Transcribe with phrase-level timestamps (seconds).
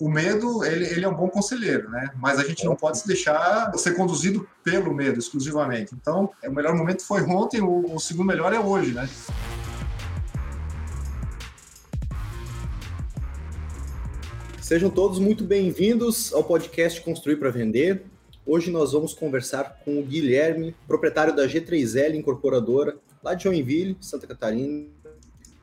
[0.00, 2.10] o medo, ele, ele é um bom conselheiro, né?
[2.16, 5.94] Mas a gente não pode se deixar ser conduzido pelo medo exclusivamente.
[5.94, 9.08] Então, o melhor momento foi ontem, o, o segundo melhor é hoje, né?
[14.60, 18.02] Sejam todos muito bem-vindos ao podcast Construir para Vender.
[18.44, 24.26] Hoje nós vamos conversar com o Guilherme, proprietário da G3L Incorporadora, lá de Joinville, Santa
[24.26, 24.86] Catarina.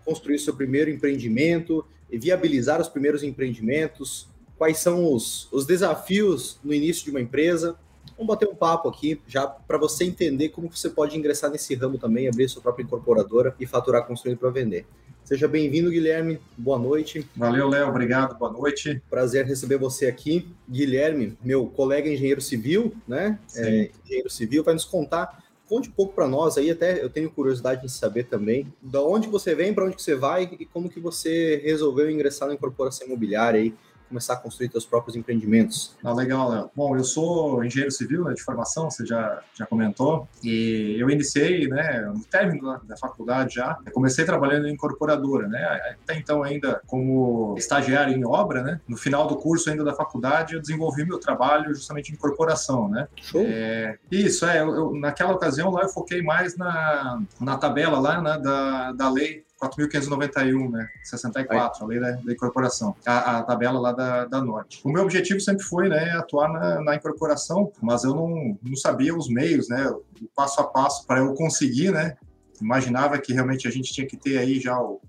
[0.05, 1.86] Construir seu primeiro empreendimento,
[2.17, 7.75] viabilizar os primeiros empreendimentos, quais são os, os desafios no início de uma empresa.
[8.17, 11.97] Vamos bater um papo aqui, já para você entender como você pode ingressar nesse ramo
[11.97, 14.85] também, abrir sua própria incorporadora e faturar construindo para vender.
[15.23, 16.39] Seja bem-vindo, Guilherme.
[16.57, 17.25] Boa noite.
[17.35, 17.88] Valeu, Léo.
[17.88, 18.38] Obrigado.
[18.38, 19.02] Boa noite.
[19.09, 20.47] Prazer receber você aqui.
[20.69, 23.39] Guilherme, meu colega engenheiro civil, né?
[23.55, 25.41] É, engenheiro civil, vai nos contar
[25.71, 29.30] conte um pouco para nós aí, até eu tenho curiosidade de saber também, da onde
[29.30, 33.61] você vem, para onde você vai e como que você resolveu ingressar na incorporação imobiliária
[33.61, 33.73] aí,
[34.11, 35.95] começar a construir seus próprios empreendimentos?
[36.03, 36.69] Ah, legal, Léo.
[36.75, 41.67] Bom, eu sou engenheiro civil né, de formação, você já, já comentou, e eu iniciei,
[41.67, 45.63] né, no término da faculdade já, eu comecei trabalhando em incorporadora, né,
[46.03, 50.53] até então ainda como estagiário em obra, né, no final do curso ainda da faculdade
[50.53, 53.08] eu desenvolvi meu trabalho justamente em incorporação, né.
[53.16, 53.41] Show.
[53.45, 58.21] É, isso, é, eu, eu, naquela ocasião lá eu foquei mais na, na tabela lá,
[58.21, 60.90] né, da, da lei 4.591, né?
[61.04, 64.81] 64, a lei da, da incorporação, a, a, tabela lá da, da Norte.
[64.84, 69.16] O meu objetivo sempre foi, né, atuar na, na incorporação, mas eu não, não sabia
[69.16, 70.04] os meios, né, o
[70.36, 72.17] passo a passo para eu conseguir, né?
[72.59, 75.02] Imaginava que realmente a gente tinha que ter aí já o,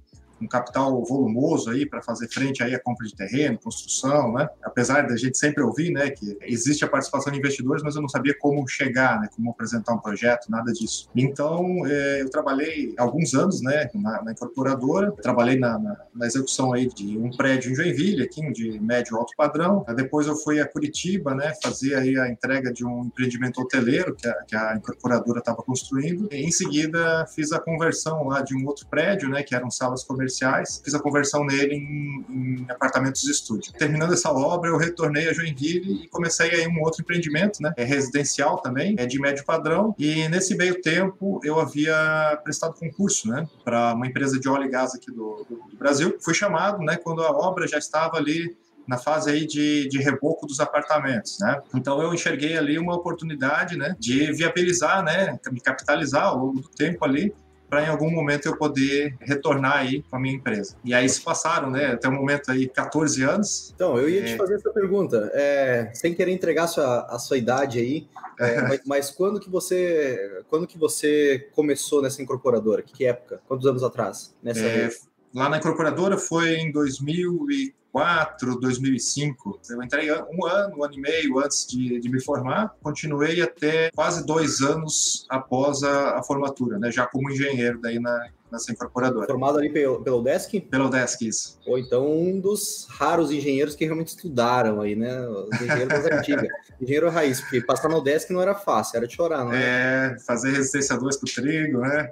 [0.43, 4.49] um capital volumoso aí para fazer frente aí à compra de terreno, construção, né?
[4.63, 8.09] Apesar da gente sempre ouvir, né, que existe a participação de investidores, mas eu não
[8.09, 11.09] sabia como chegar, né, como apresentar um projeto, nada disso.
[11.15, 16.73] Então, é, eu trabalhei alguns anos, né, na, na incorporadora, trabalhei na, na, na, execução
[16.73, 19.85] aí de um prédio em Joinville, aqui de médio alto padrão.
[19.95, 24.27] Depois eu fui a Curitiba, né, fazer aí a entrega de um empreendimento hoteleiro que
[24.27, 26.29] a, que a incorporadora estava construindo.
[26.33, 30.03] E, em seguida, fiz a conversão lá de um outro prédio, né, que eram salas
[30.05, 33.73] comerciais comerciais, fiz a conversão nele em, em apartamentos de estúdio.
[33.75, 37.73] Terminando essa obra, eu retornei a Joinville e comecei aí um outro empreendimento, né?
[37.77, 39.95] É residencial também, é de médio padrão.
[39.99, 43.47] E nesse meio tempo eu havia prestado concurso, né?
[43.65, 46.17] Para uma empresa de óleo e gás aqui do, do, do Brasil.
[46.21, 46.97] Fui chamado, né?
[46.97, 48.57] Quando a obra já estava ali
[48.87, 51.61] na fase aí de, de reboco dos apartamentos, né?
[51.75, 56.69] Então eu enxerguei ali uma oportunidade, né, de viabilizar, né, me capitalizar ao longo do
[56.69, 57.33] tempo ali
[57.73, 60.77] para em algum momento eu poder retornar aí com a minha empresa.
[60.85, 63.73] E aí se passaram, né, até o momento aí 14 anos.
[63.75, 64.25] Então, eu ia é...
[64.25, 68.07] te fazer essa pergunta, é, sem querer entregar a sua, a sua idade aí,
[68.39, 72.83] é, mas, mas, quando que você quando que você começou nessa incorporadora?
[72.83, 73.41] Que época?
[73.49, 74.35] Quantos anos atrás?
[74.43, 74.91] Nessa é,
[75.35, 79.61] lá na incorporadora foi em 2004 2004, 2005.
[79.71, 83.91] Eu entrei um ano, um ano e meio antes de, de me formar, continuei até
[83.95, 89.27] quase dois anos após a, a formatura, né, já como engenheiro daí na, nessa incorporadora.
[89.27, 90.61] Formado ali pelo, pelo Desk?
[90.61, 91.59] Pelo Desk, isso.
[91.67, 95.27] Ou então um dos raros engenheiros que realmente estudaram aí, né?
[95.29, 96.49] Os engenheiros das antigas.
[96.81, 100.17] Engenheiro raiz, porque passar no Desk não era fácil, era de chorar, não é?
[100.27, 102.11] Fazer resistência 2 com trigo, né?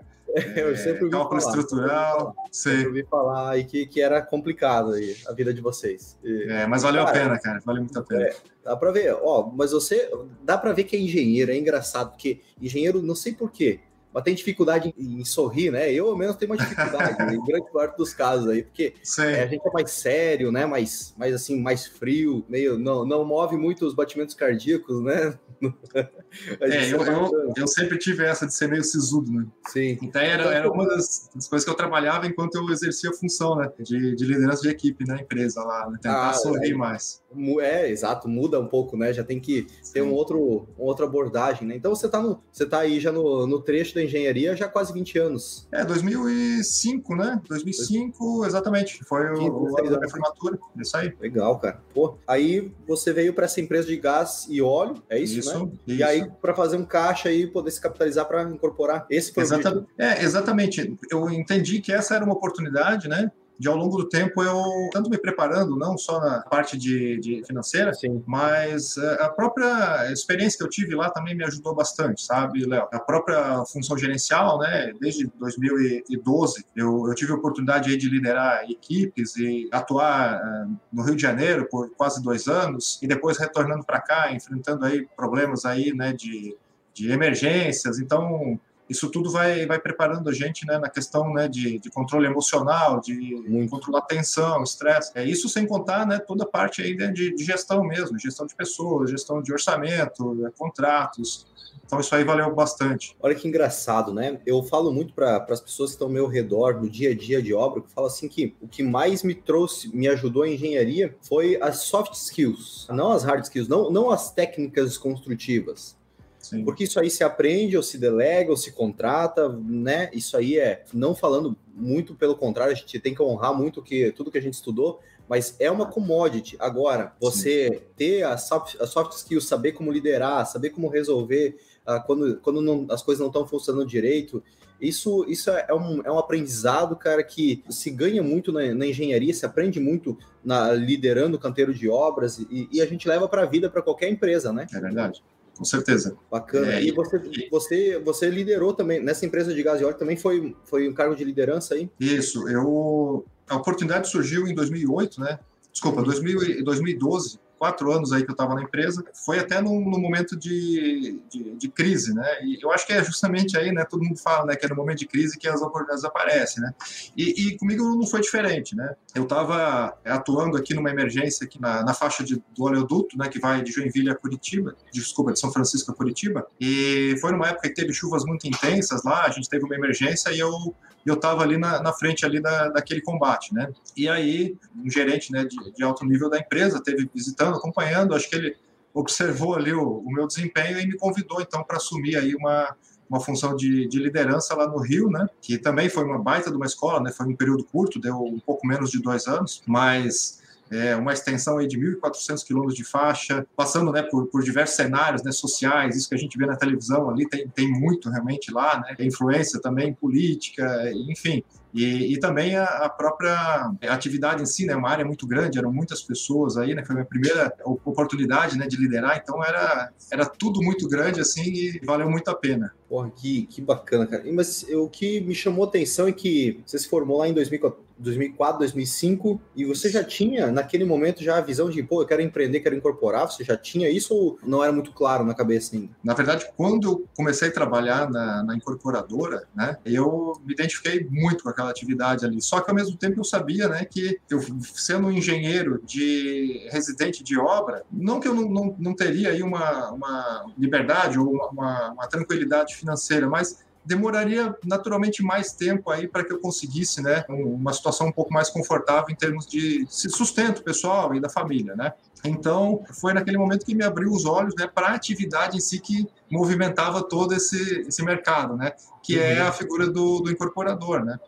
[0.56, 5.16] Eu sempre ouvi cálculo falar, estrutural, sempre ouvi falar aí que, que era complicado aí
[5.26, 6.18] a vida de vocês.
[6.22, 8.24] E, é, mas valeu cara, a pena, cara, valeu muito a pena.
[8.24, 10.10] É, dá para ver, ó, mas você
[10.42, 13.80] dá para ver que é engenheiro, é engraçado porque engenheiro não sei por quê,
[14.12, 15.92] mas tem dificuldade em, sorrir, né?
[15.92, 19.46] Eu, ao menos, tenho uma dificuldade em grande parte dos casos aí, porque é, a
[19.46, 20.66] gente é mais sério, né?
[20.66, 25.38] Mais, mais assim, mais frio, meio não, não move muito os batimentos cardíacos, né?
[26.60, 29.46] é, eu, eu, eu, sempre tive essa de ser meio sisudo, né?
[29.68, 29.98] Sim.
[30.02, 33.56] Então era, era uma das, das, coisas que eu trabalhava enquanto eu exercia a função,
[33.56, 33.70] né?
[33.78, 35.98] De, de liderança de equipe na empresa lá, né?
[36.00, 37.22] tentar ah, sorrir é, mais.
[37.60, 39.12] É, exato, muda um pouco, né?
[39.12, 39.92] Já tem que Sim.
[39.92, 41.76] ter um outro, uma outra abordagem, né?
[41.76, 44.68] Então você tá, no, você tá aí já no, no trecho da engenharia já há
[44.68, 45.68] quase 20 anos.
[45.72, 47.40] É, 2005, né?
[47.48, 49.04] 2005, exatamente.
[49.04, 50.58] Foi o, ano da minha formatura.
[50.76, 51.12] Isso aí.
[51.20, 51.82] Legal, cara.
[51.92, 55.70] Pô, aí você veio para essa empresa de gás e óleo, é isso, isso né?
[55.86, 55.98] Isso.
[55.98, 59.06] E aí, para fazer um caixa e poder se capitalizar para incorporar.
[59.10, 60.98] Esse foi o É, exatamente.
[61.10, 63.30] Eu entendi que essa era uma oportunidade, né?
[63.60, 67.44] De ao longo do tempo eu tanto me preparando, não só na parte de, de
[67.44, 68.24] financeira, Sim.
[68.26, 72.88] mas é, a própria experiência que eu tive lá também me ajudou bastante, sabe, Léo?
[72.90, 74.94] A própria função gerencial, né?
[74.98, 81.14] Desde 2012 eu, eu tive a oportunidade de liderar equipes e atuar uh, no Rio
[81.14, 85.92] de Janeiro por quase dois anos e depois retornando para cá, enfrentando aí problemas aí,
[85.92, 86.56] né, de,
[86.94, 87.98] de emergências.
[87.98, 88.58] Então
[88.90, 93.00] isso tudo vai, vai preparando a gente né, na questão né, de, de controle emocional,
[93.00, 93.14] de
[93.48, 93.70] Muito.
[93.70, 95.12] controlar tensão, estresse.
[95.14, 98.46] É, isso sem contar né, toda a parte aí né, de, de gestão mesmo, gestão
[98.46, 101.46] de pessoas, gestão de orçamento, né, contratos,
[101.90, 103.16] então isso aí valeu bastante.
[103.20, 104.40] Olha que engraçado, né?
[104.46, 107.42] Eu falo muito para as pessoas que estão ao meu redor no dia a dia
[107.42, 111.16] de obra, que falo assim que o que mais me trouxe, me ajudou em engenharia
[111.20, 115.98] foi as soft skills, não as hard skills, não, não as técnicas construtivas.
[116.40, 116.64] Sim.
[116.64, 120.10] Porque isso aí se aprende, ou se delega, ou se contrata, né?
[120.12, 124.10] Isso aí é, não falando muito pelo contrário, a gente tem que honrar muito que,
[124.12, 126.56] tudo que a gente estudou, mas é uma commodity.
[126.58, 127.80] Agora, você Sim.
[127.96, 132.62] ter a soft, a soft skills, saber como liderar, saber como resolver uh, quando, quando
[132.62, 134.42] não, as coisas não estão funcionando direito,
[134.80, 139.34] isso, isso é, um, é um aprendizado, cara, que se ganha muito na, na engenharia,
[139.34, 143.42] se aprende muito na, liderando o canteiro de obras e, e a gente leva para
[143.42, 144.66] a vida, para qualquer empresa, né?
[144.72, 145.22] É verdade
[145.56, 146.16] com certeza.
[146.30, 146.74] Bacana.
[146.74, 150.56] É, e você, você, você liderou também, nessa empresa de gás e óleo também foi,
[150.64, 151.90] foi um cargo de liderança aí?
[151.98, 153.24] Isso, eu...
[153.48, 155.38] A oportunidade surgiu em 2008, né?
[155.72, 160.34] Desculpa, 2000, 2012, quatro anos aí que eu estava na empresa, foi até no momento
[160.34, 162.42] de, de, de, crise, né?
[162.42, 163.84] E eu acho que é justamente aí, né?
[163.84, 164.56] Todo mundo fala, né?
[164.56, 166.72] Que é no momento de crise que as oportunidades aparecem, né?
[167.14, 168.94] E, e comigo não foi diferente, né?
[169.14, 173.28] Eu estava atuando aqui numa emergência aqui na, na faixa de, do oleoduto, né?
[173.28, 176.46] Que vai de Joinville a Curitiba, desculpa, de São Francisco a Curitiba.
[176.58, 180.30] E foi numa época que teve chuvas muito intensas lá, a gente teve uma emergência
[180.30, 180.74] e eu
[181.04, 183.72] eu estava ali na, na, frente ali da, daquele combate, né?
[183.96, 188.28] E aí, um gerente né, de, de alto nível da empresa teve visitando, acompanhando, acho
[188.28, 188.56] que ele
[188.92, 192.76] observou ali o, o meu desempenho e me convidou, então, para assumir aí uma,
[193.08, 195.28] uma função de, de, liderança lá no Rio, né?
[195.40, 197.10] Que também foi uma baita de uma escola, né?
[197.12, 200.39] Foi um período curto, deu um pouco menos de dois anos, mas
[200.70, 205.22] é, uma extensão aí de 1.400 quilômetros de faixa, passando né, por, por, diversos cenários
[205.22, 208.80] né, sociais, isso que a gente vê na televisão ali tem, tem muito realmente lá,
[208.80, 211.42] né, influência também política, enfim.
[211.72, 215.72] E, e também a, a, própria atividade em si, né, uma área muito grande, eram
[215.72, 220.26] muitas pessoas aí, né, foi a minha primeira oportunidade né, de liderar, então era, era
[220.26, 222.72] tudo muito grande assim e valeu muito a pena.
[222.88, 224.24] Porra, que, que bacana, cara.
[224.32, 228.58] Mas o que me chamou atenção é que você se formou lá em 2014 2004,
[228.58, 232.60] 2005, e você já tinha, naquele momento, já a visão de, pô, eu quero empreender,
[232.60, 233.30] quero incorporar?
[233.30, 235.90] Você já tinha isso ou não era muito claro na cabeça ainda?
[236.02, 241.44] Na verdade, quando eu comecei a trabalhar na, na incorporadora, né, eu me identifiquei muito
[241.44, 242.40] com aquela atividade ali.
[242.40, 244.40] Só que, ao mesmo tempo, eu sabia, né, que eu,
[244.74, 249.42] sendo um engenheiro de residente de obra, não que eu não, não, não teria aí
[249.42, 256.24] uma, uma liberdade ou uma, uma tranquilidade financeira, mas demoraria naturalmente mais tempo aí para
[256.24, 261.14] que eu conseguisse, né, uma situação um pouco mais confortável em termos de sustento pessoal
[261.14, 261.92] e da família, né?
[262.22, 265.80] Então, foi naquele momento que me abriu os olhos, né, para a atividade em si
[265.80, 269.38] que movimentava todo esse, esse mercado, né, que é uhum.
[269.38, 271.18] é a figura do, do incorporador, né?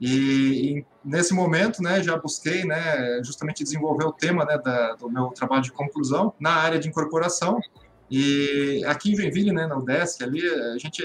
[0.00, 5.10] E, e, nesse momento, né, já busquei, né, justamente desenvolver o tema, né, da, do
[5.10, 7.58] meu trabalho de conclusão na área de incorporação.
[8.10, 11.02] E aqui em Joinville, né, na UDESC, ali a gente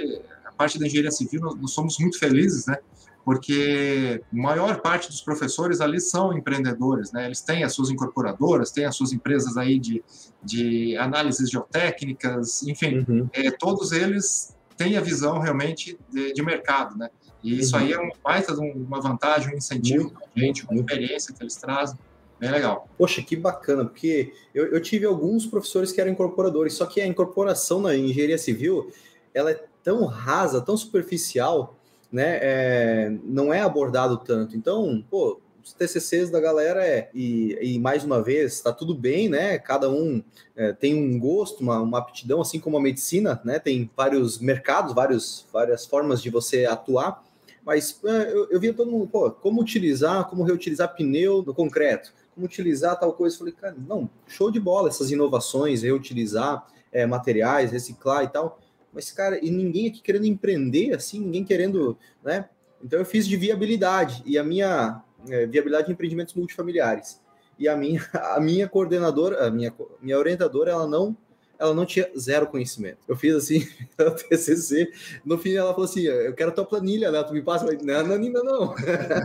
[0.54, 2.78] parte da engenharia civil, nós, somos muito felizes, né?
[3.26, 7.26] porque a maior parte dos professores ali são empreendedores, né?
[7.26, 10.04] Eles têm as suas incorporadoras, têm as suas empresas aí de,
[10.44, 13.30] de análises geotécnicas, enfim, uhum.
[13.32, 17.10] é, todos eles têm a visão realmente de, de mercado, né?
[17.42, 17.82] E isso uhum.
[17.82, 21.56] aí é uma baita uma vantagem, um incentivo para a gente, uma experiência que eles
[21.56, 21.98] trazem.
[22.40, 22.90] Bem legal.
[22.98, 27.08] Poxa, que bacana, porque eu, eu tive alguns professores que eram incorporadores, só que a
[27.08, 28.92] incorporação na engenharia civil,
[29.34, 31.76] ela é tão rasa, tão superficial,
[32.12, 32.40] né?
[32.42, 34.56] É, não é abordado tanto.
[34.56, 39.30] Então, pô, os TCCs da galera é e, e mais uma vez está tudo bem,
[39.30, 39.58] né?
[39.58, 40.22] Cada um
[40.56, 43.60] é, tem um gosto, uma, uma aptidão, assim como a medicina, né?
[43.60, 47.24] Tem vários mercados, vários, várias formas de você atuar.
[47.66, 52.14] Mas é, eu, eu via todo mundo, pô, como utilizar, como reutilizar pneu no concreto,
[52.36, 53.36] como utilizar tal coisa.
[53.36, 58.60] Eu falei, cara, não, show de bola essas inovações, reutilizar é, materiais, reciclar e tal.
[58.94, 62.48] Mas, cara, e ninguém aqui querendo empreender, assim, ninguém querendo, né?
[62.84, 67.22] Então eu fiz de viabilidade, e a minha é, viabilidade de empreendimentos multifamiliares.
[67.58, 71.16] E a minha, a minha coordenadora, a minha, minha orientadora, ela não
[71.60, 72.98] ela não tinha zero conhecimento.
[73.08, 73.66] Eu fiz assim,
[73.98, 74.92] o TCC,
[75.24, 77.24] no fim ela falou assim, eu quero tua planilha, né?
[77.24, 78.76] Tu me passa, falei, não, não, ainda não.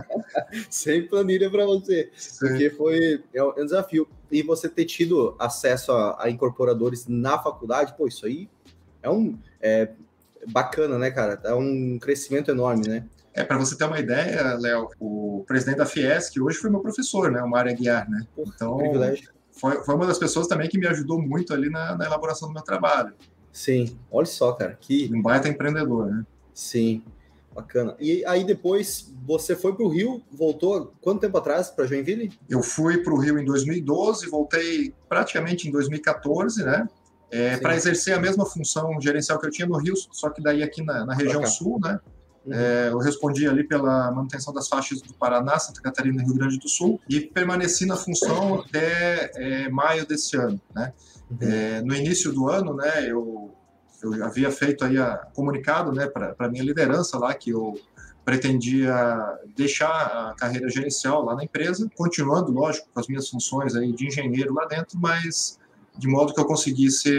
[0.69, 2.47] Sem planilha para você, Sim.
[2.47, 4.07] porque foi é um desafio.
[4.31, 8.47] E você ter tido acesso a, a incorporadores na faculdade, pô, isso aí
[9.01, 9.89] é um é,
[10.47, 11.39] bacana, né, cara?
[11.43, 13.05] É um crescimento enorme, né?
[13.33, 17.31] É, para você ter uma ideia, Léo, o presidente da Fiesc hoje foi meu professor,
[17.31, 18.25] né, o Mário Aguiar, né?
[18.37, 19.31] Então, privilégio.
[19.51, 22.53] Foi, foi uma das pessoas também que me ajudou muito ali na, na elaboração do
[22.53, 23.13] meu trabalho.
[23.51, 25.09] Sim, olha só, cara, que...
[25.13, 26.25] Um baita empreendedor, né?
[26.53, 27.03] Sim,
[27.53, 27.95] bacana.
[27.99, 32.31] E aí depois você foi para o Rio, voltou quanto tempo atrás para Joinville?
[32.49, 36.87] Eu fui para o Rio em 2012, voltei praticamente em 2014, né?
[37.31, 40.63] É, para exercer a mesma função gerencial que eu tinha no Rio, só que daí
[40.63, 41.99] aqui na, na região sul, né?
[42.45, 42.53] Uhum.
[42.53, 46.57] É, eu respondi ali pela manutenção das faixas do Paraná, Santa Catarina e Rio Grande
[46.57, 50.93] do Sul e permaneci na função até é, maio desse ano, né?
[51.29, 51.37] Uhum.
[51.41, 53.53] É, no início do ano, né, eu,
[54.01, 57.79] eu havia feito aí a, comunicado, né, para minha liderança lá que eu
[58.25, 58.93] pretendia
[59.55, 64.07] deixar a carreira gerencial lá na empresa, continuando, lógico, com as minhas funções aí de
[64.07, 65.59] engenheiro lá dentro, mas
[65.99, 67.09] de modo que eu conseguisse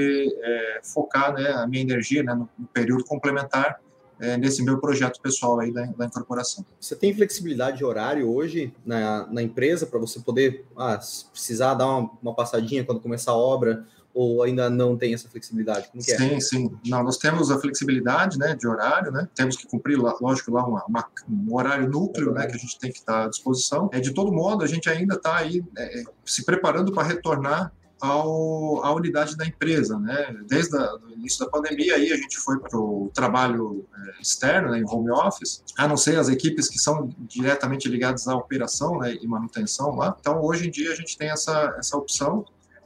[0.42, 3.78] é, focar né, a minha energia né, no, no período complementar
[4.18, 6.64] é, nesse meu projeto pessoal aí da, da, incorporação.
[6.80, 10.98] Você tem flexibilidade de horário hoje na, na empresa para você poder, ah,
[11.32, 15.88] precisar dar uma, uma, passadinha quando começar a obra ou ainda não tem essa flexibilidade?
[15.88, 16.40] Como sim, é?
[16.40, 16.70] sim.
[16.86, 19.28] Não, nós temos a flexibilidade né, de horário, né?
[19.34, 22.78] Temos que cumprir, lógico, lá uma, uma, um horário núcleo é né, que a gente
[22.78, 23.88] tem que estar à disposição.
[23.92, 28.84] É, de todo modo, a gente ainda está aí é, se preparando para retornar ao,
[28.84, 30.34] à unidade da empresa, né?
[30.46, 34.78] Desde o início da pandemia aí a gente foi para o trabalho é, externo, né,
[34.78, 39.16] em home office, a não ser as equipes que são diretamente ligadas à operação né,
[39.20, 40.16] e manutenção lá.
[40.18, 42.44] Então hoje em dia a gente tem essa, essa opção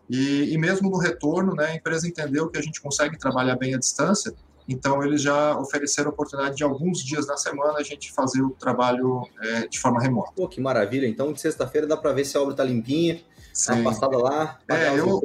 [0.08, 3.74] e, e mesmo no retorno, né, a empresa entendeu que a gente consegue trabalhar bem
[3.74, 4.34] à distância
[4.68, 8.50] então, eles já ofereceram a oportunidade de alguns dias na semana a gente fazer o
[8.50, 10.32] trabalho é, de forma remota.
[10.34, 11.06] Pô, que maravilha.
[11.06, 13.20] Então, de sexta-feira dá para ver se a obra está limpinha,
[13.54, 13.74] Sim.
[13.74, 14.58] uma passada lá.
[14.68, 15.20] É, eu,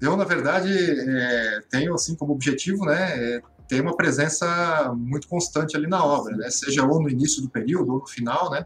[0.00, 5.76] eu, na verdade, é, tenho assim como objetivo, né, é, ter uma presença muito constante
[5.76, 8.64] ali na obra, né, seja ou no início do período ou no final, né,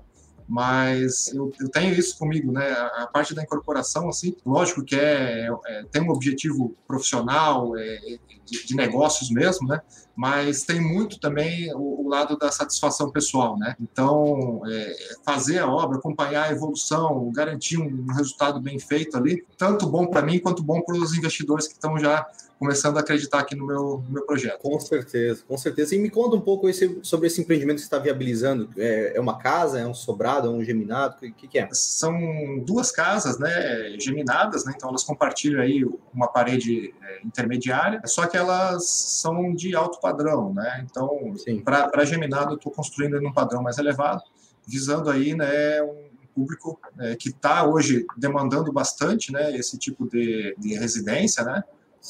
[0.48, 2.70] mas eu, eu, tenho isso comigo, né?
[2.70, 8.18] A, a, parte da incorporação, assim, lógico que é, é tem um objetivo profissional, é,
[8.46, 9.82] de, de, negócios mesmo, né?
[10.16, 13.76] Mas tem muito também o, o lado da satisfação pessoal, né?
[13.78, 19.44] Então, é, fazer a obra, acompanhar a evolução, garantir um, um resultado bem feito ali,
[19.58, 22.26] tanto bom para mim quanto bom para os investidores que estão já
[22.58, 24.60] começando a acreditar aqui no meu, no meu projeto.
[24.60, 25.94] Com certeza, com certeza.
[25.94, 28.68] E me conta um pouco esse, sobre esse empreendimento que você está viabilizando.
[28.76, 31.16] É, é, uma casa, é um sobrado, é um geminado?
[31.22, 31.68] O que, que, é?
[31.72, 38.26] São duas casas, né, geminadas, né, então elas compartilham aí uma parede é, intermediária, só
[38.26, 41.34] que elas são de alto padrão, né, então
[41.64, 44.22] para geminado eu estou construindo em um padrão mais elevado,
[44.66, 50.54] visando aí, né, um público é, que está hoje demandando bastante, né, esse tipo de,
[50.58, 51.62] de residência, né,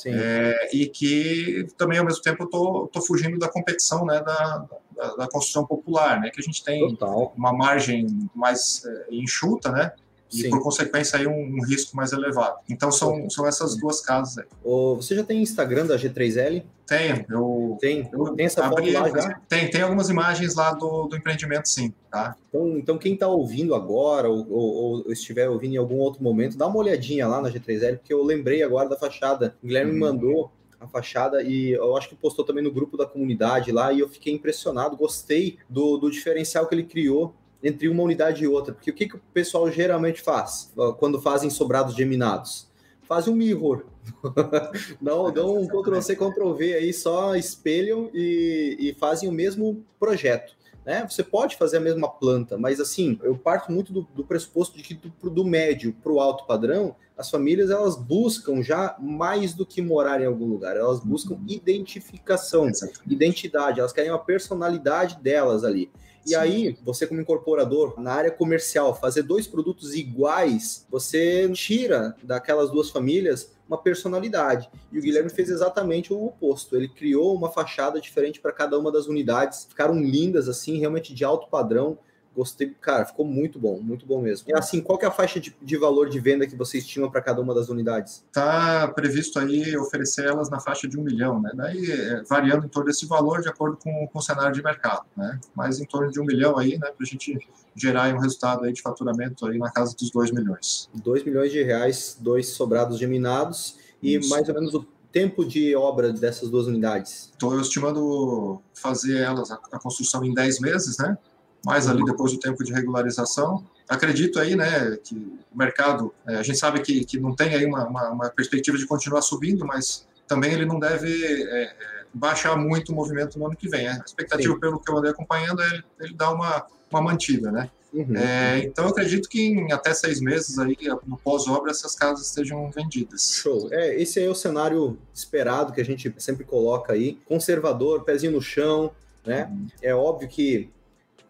[0.07, 4.67] é, e que também, ao mesmo tempo, eu tô, tô fugindo da competição né, da,
[4.95, 7.33] da, da construção popular, né, que a gente tem Total.
[7.37, 9.93] uma margem mais é, enxuta, né,
[10.33, 10.51] e Sim.
[10.51, 12.59] por consequência aí um, um, risco mais elevado.
[12.69, 14.45] Então são, são essas duas casas aí.
[14.65, 16.65] Você já tem Instagram da G3L?
[16.87, 19.41] Tenho, eu tem, eu tem essa abri, lá já?
[19.47, 22.35] Tem, tem algumas imagens lá do, do empreendimento, sim, tá?
[22.49, 26.57] Então, então quem está ouvindo agora ou, ou, ou, estiver ouvindo em algum outro momento,
[26.57, 29.55] dá uma olhadinha lá na G3L, porque eu lembrei agora da fachada.
[29.63, 30.07] O Guilherme me uhum.
[30.07, 34.01] mandou a fachada e eu acho que postou também no grupo da comunidade lá e
[34.01, 38.73] eu fiquei impressionado, gostei do, do diferencial que ele criou entre uma unidade e outra.
[38.73, 42.69] Porque o que, que o pessoal geralmente faz quando fazem sobrados geminados?
[43.03, 43.87] Fazem um mirror.
[45.01, 50.59] não, dão um Ctrl-C, Ctrl-V aí, só espelham e, e fazem o mesmo projeto.
[50.85, 51.07] Né?
[51.07, 54.83] Você pode fazer a mesma planta, mas assim, eu parto muito do, do pressuposto de
[54.83, 59.67] que do, do médio para o alto padrão, as famílias elas buscam já mais do
[59.67, 61.45] que morar em algum lugar, elas buscam uhum.
[61.47, 62.71] identificação,
[63.07, 65.91] identidade, elas querem uma personalidade delas ali.
[66.29, 72.71] E aí, você como incorporador na área comercial, fazer dois produtos iguais, você tira daquelas
[72.71, 74.71] duas famílias uma personalidade.
[74.91, 76.75] E o Guilherme fez exatamente o oposto.
[76.75, 79.67] Ele criou uma fachada diferente para cada uma das unidades.
[79.69, 81.99] Ficaram lindas assim, realmente de alto padrão.
[82.39, 84.49] Gostei, cara, ficou muito bom, muito bom mesmo.
[84.49, 87.11] E assim, qual que é a faixa de, de valor de venda que você estima
[87.11, 88.25] para cada uma das unidades?
[88.29, 91.51] Está previsto aí oferecer elas na faixa de um milhão, né?
[91.53, 95.05] Daí é, variando em torno desse valor de acordo com, com o cenário de mercado,
[95.17, 95.41] né?
[95.53, 96.93] Mas em torno de um milhão aí, né?
[96.93, 97.37] Para a gente
[97.75, 100.89] gerar um resultado aí de faturamento aí na casa dos dois milhões.
[100.95, 104.29] Dois milhões de reais, dois sobrados geminados e Isso.
[104.29, 107.31] mais ou menos o tempo de obra dessas duas unidades?
[107.33, 111.19] Estou estimando fazer elas, a, a construção em 10 meses, né?
[111.65, 113.65] Mais ali depois do tempo de regularização.
[113.89, 117.65] Acredito aí, né, que o mercado, é, a gente sabe que, que não tem aí
[117.65, 121.75] uma, uma, uma, perspectiva de continuar subindo, mas também ele não deve é, é
[122.13, 123.89] baixar muito o movimento no ano que vem.
[123.89, 124.61] A expectativa, Sim.
[124.61, 127.71] pelo que eu andei acompanhando, é ele, ele dar uma, uma mantida, né?
[127.93, 128.17] Uhum.
[128.17, 132.71] É, então, eu acredito que em até seis meses aí, no pós-obra, essas casas estejam
[132.71, 133.31] vendidas.
[133.43, 133.69] Show.
[133.73, 137.19] É, esse é o cenário esperado que a gente sempre coloca aí.
[137.25, 138.91] Conservador, pezinho no chão,
[139.25, 139.51] né?
[139.81, 140.71] É óbvio que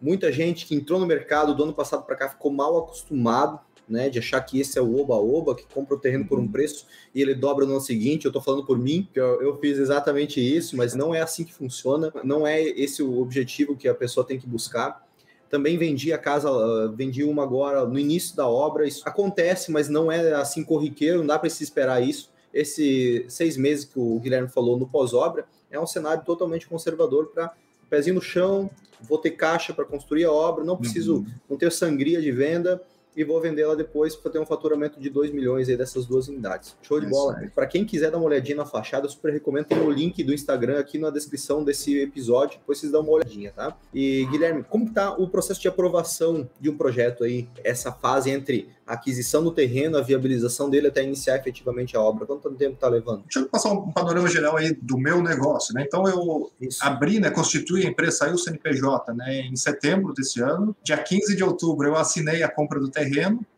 [0.01, 4.07] muita gente que entrou no mercado do ano passado para cá ficou mal acostumado, né,
[4.07, 6.51] de achar que esse é o oba-oba, que compra o terreno por um uhum.
[6.51, 8.25] preço e ele dobra no ano seguinte.
[8.25, 11.43] Eu estou falando por mim, que eu, eu, fiz exatamente isso, mas não é assim
[11.43, 15.03] que funciona, não é esse o objetivo que a pessoa tem que buscar.
[15.49, 18.87] Também vendi a casa, uh, vendi uma agora no início da obra.
[18.87, 22.29] Isso acontece, mas não é assim corriqueiro, não dá para se esperar isso.
[22.53, 27.51] Esse seis meses que o Guilherme falou no pós-obra é um cenário totalmente conservador para
[27.89, 28.69] pezinho no chão,
[29.01, 31.27] vou ter caixa para construir a obra, não preciso, uhum.
[31.49, 32.81] não ter sangria de venda
[33.19, 36.29] e vou vender ela depois para ter um faturamento de 2 milhões aí dessas duas
[36.29, 36.77] unidades.
[36.81, 37.51] Show de é bola.
[37.53, 39.65] Para quem quiser dar uma olhadinha na fachada, eu super recomendo.
[39.65, 43.51] Tem o link do Instagram aqui na descrição desse episódio, depois vocês dão uma olhadinha,
[43.51, 43.75] tá?
[43.93, 48.69] E Guilherme, como está o processo de aprovação de um projeto aí, essa fase entre
[48.87, 52.25] a aquisição do terreno, a viabilização dele até iniciar efetivamente a obra?
[52.25, 53.23] Quanto tempo está levando?
[53.23, 55.83] Deixa eu passar um panorama geral aí do meu negócio, né?
[55.85, 56.79] Então eu Isso.
[56.81, 60.73] abri, né, constituí a empresa, saiu o CNPJ, né, em setembro desse ano.
[60.81, 63.08] Dia 15 de outubro eu assinei a compra do terreno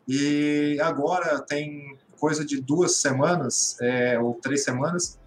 [0.06, 5.18] e agora tem coisa de duas semanas é, ou três semanas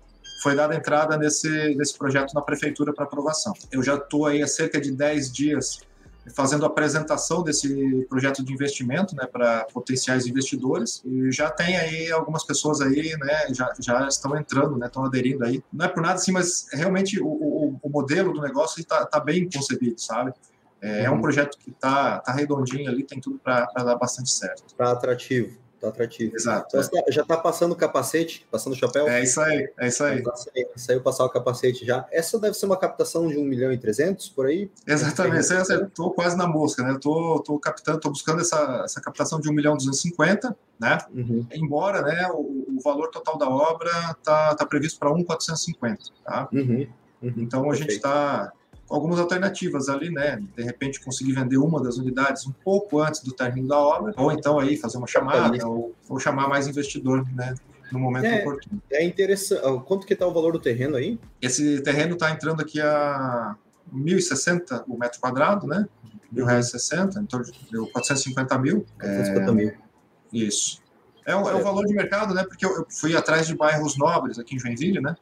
[0.42, 3.54] foi dada entrada nesse, nesse projeto na prefeitura para aprovação.
[3.72, 5.80] Eu já estou aí há cerca de 10 dias
[6.36, 12.12] fazendo a apresentação desse projeto de investimento né, para potenciais investidores e já tem aí
[12.12, 15.64] algumas pessoas aí, né, já, já estão entrando, né, estão aderindo aí.
[15.72, 19.20] Não é por nada assim, mas realmente o, o, o modelo do negócio está tá
[19.20, 20.34] bem concebido, sabe?
[20.86, 21.22] É, é um uhum.
[21.22, 24.64] projeto que está tá redondinho ali, tem tudo para dar bastante certo.
[24.68, 26.36] Está atrativo tá atrativo.
[26.36, 26.78] Exato.
[26.78, 27.12] Então, é.
[27.12, 29.08] Já tá passando o capacete, passando o chapéu?
[29.08, 30.24] É isso aí, é isso aí.
[30.76, 32.06] Saiu passar o capacete já.
[32.12, 34.70] Essa deve ser uma captação de 1 milhão e 300 por aí?
[34.86, 36.92] Exatamente, você acertou quase na mosca, né?
[36.92, 40.98] Eu tô, tô captando, tô buscando essa, essa captação de 1 milhão e 250, né?
[41.14, 41.46] Uhum.
[41.54, 46.50] Embora, né, o, o, valor total da obra tá, tá previsto para 1,450, tá?
[46.52, 46.88] Uhum.
[47.22, 47.34] Uhum.
[47.38, 48.52] Então a gente está
[48.90, 50.42] algumas alternativas ali, né?
[50.56, 54.32] De repente conseguir vender uma das unidades um pouco antes do término da obra, ou
[54.32, 57.56] então aí fazer uma chamada, ou, ou chamar mais investidor, né?
[57.92, 58.82] No momento é, oportuno.
[58.92, 59.62] É interessante.
[59.86, 61.20] Quanto que está o valor do terreno aí?
[61.42, 63.56] Esse terreno está entrando aqui a
[63.94, 65.88] 1.060 o metro quadrado, né?
[66.34, 68.86] R$ 1.060, então deu 450 mil.
[69.00, 69.74] 450 é, mil.
[70.34, 70.82] Isso.
[71.26, 72.44] É o, é o valor de mercado, né?
[72.44, 75.16] Porque eu, eu fui atrás de bairros nobres aqui em Joinville, né?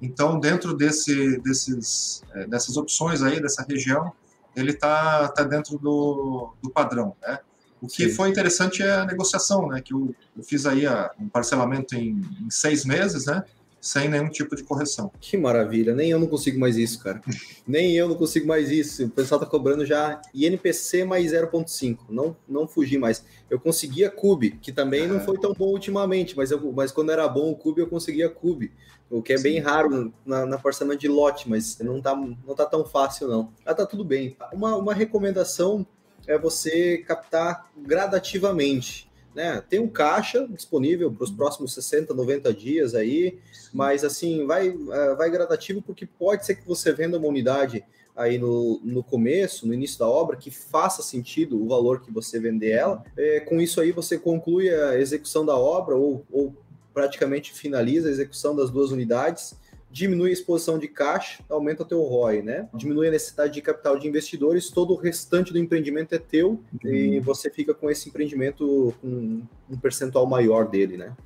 [0.00, 4.12] Então, dentro desse, desses, é, dessas opções aí, dessa região,
[4.54, 7.38] ele está tá dentro do, do padrão, né?
[7.80, 8.14] O que Sim.
[8.14, 9.80] foi interessante é a negociação, né?
[9.80, 13.44] Que eu, eu fiz aí a, um parcelamento em, em, seis meses, né?
[13.80, 15.12] Sem nenhum tipo de correção.
[15.20, 15.94] Que maravilha!
[15.94, 17.20] Nem eu não consigo mais isso, cara.
[17.66, 19.04] Nem eu não consigo mais isso.
[19.04, 21.98] O pessoal tá cobrando já INPC mais 0.5.
[22.08, 23.24] Não, não fugi mais.
[23.48, 25.20] Eu conseguia Cube, que também não é.
[25.20, 28.72] foi tão bom ultimamente, mas, eu, mas quando era bom o Cube, eu conseguia Cube.
[29.10, 29.44] O que é Sim.
[29.44, 30.60] bem raro na, na
[30.98, 33.52] de lote, mas não tá, não tá tão fácil, não.
[33.64, 34.36] Ah, tá tudo bem.
[34.52, 35.86] Uma, uma recomendação
[36.26, 39.07] é você captar gradativamente.
[39.34, 39.62] Né?
[39.68, 43.38] Tem um caixa disponível para os próximos 60, 90 dias aí,
[43.72, 47.84] mas assim, vai, é, vai gradativo porque pode ser que você venda uma unidade
[48.16, 52.40] aí no, no começo, no início da obra, que faça sentido o valor que você
[52.40, 53.04] vender ela.
[53.16, 56.52] É, com isso aí você conclui a execução da obra ou, ou
[56.92, 59.54] praticamente finaliza a execução das duas unidades,
[59.90, 62.68] diminui a exposição de caixa, aumenta o teu ROI, né?
[62.74, 66.90] Diminui a necessidade de capital de investidores, todo o restante do empreendimento é teu uhum.
[66.90, 71.16] e você fica com esse empreendimento com um percentual maior dele, né?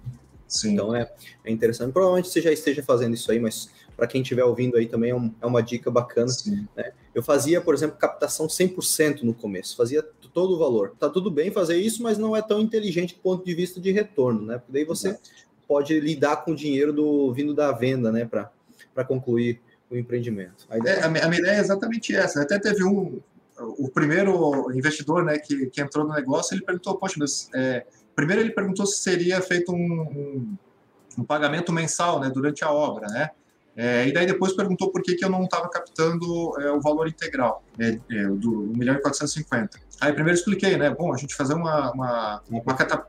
[0.47, 0.73] Sim.
[0.73, 1.11] Então é,
[1.45, 1.93] é interessante.
[1.93, 5.15] Provavelmente você já esteja fazendo isso aí, mas para quem estiver ouvindo aí também é,
[5.15, 6.31] um, é uma dica bacana.
[6.77, 6.93] Né?
[7.15, 10.95] Eu fazia, por exemplo, captação 100% no começo, fazia todo o valor.
[10.99, 13.91] Tá tudo bem fazer isso, mas não é tão inteligente do ponto de vista de
[13.91, 14.59] retorno, né?
[14.59, 19.05] Porque daí você Exato pode lidar com o dinheiro do vindo da venda, né, para
[19.07, 19.59] concluir
[19.91, 20.67] o empreendimento.
[20.69, 20.97] A, ideia...
[20.97, 22.43] É, a, minha, a minha ideia é exatamente essa.
[22.43, 23.23] Até teve um,
[23.59, 28.43] o primeiro investidor, né, que, que entrou no negócio, ele perguntou, poxa, mas é, primeiro
[28.43, 30.57] ele perguntou se seria feito um, um,
[31.21, 33.31] um pagamento mensal, né, durante a obra, né?
[33.75, 37.09] É, e daí depois perguntou por que, que eu não estava captando é, o valor
[37.09, 39.81] integral é, é do 1 milhão e 450.
[40.03, 40.91] Aí primeiro expliquei, né?
[40.91, 42.43] Bom, a gente fazer uma, uma,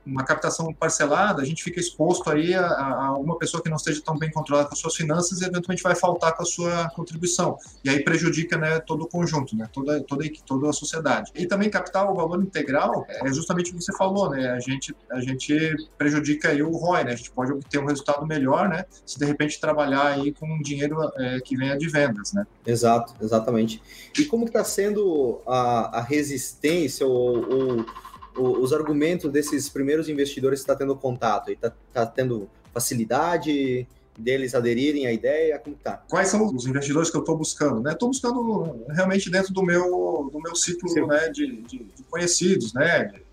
[0.06, 4.00] uma, captação parcelada, a gente fica exposto aí a, a, uma pessoa que não esteja
[4.06, 7.58] tão bem controlada com as suas finanças e eventualmente vai faltar com a sua contribuição.
[7.84, 9.68] E aí prejudica né, todo o conjunto, né?
[9.74, 11.32] Toda, toda, toda a sociedade.
[11.34, 14.52] E também captar o valor integral é justamente o que você falou, né?
[14.52, 17.14] A gente, a gente prejudica aí o ROI, né?
[17.14, 18.86] A gente pode obter um resultado melhor, né?
[19.04, 22.46] Se de repente trabalhar aí com dinheiro é, que venha de vendas, né?
[22.64, 23.82] Exato, exatamente.
[24.16, 27.86] E como está sendo a, a resistência ou, ou,
[28.36, 31.52] ou, os argumentos desses primeiros investidores que está tendo contato?
[31.52, 33.88] Está tá tendo facilidade?
[34.18, 35.60] deles aderirem à ideia?
[35.60, 36.04] Como tá?
[36.10, 37.82] Quais são os investidores que eu estou buscando?
[37.82, 37.92] Né?
[37.92, 43.06] Estou buscando realmente dentro do meu, do meu ciclo né, de, de, de, conhecidos, né?
[43.06, 43.24] De,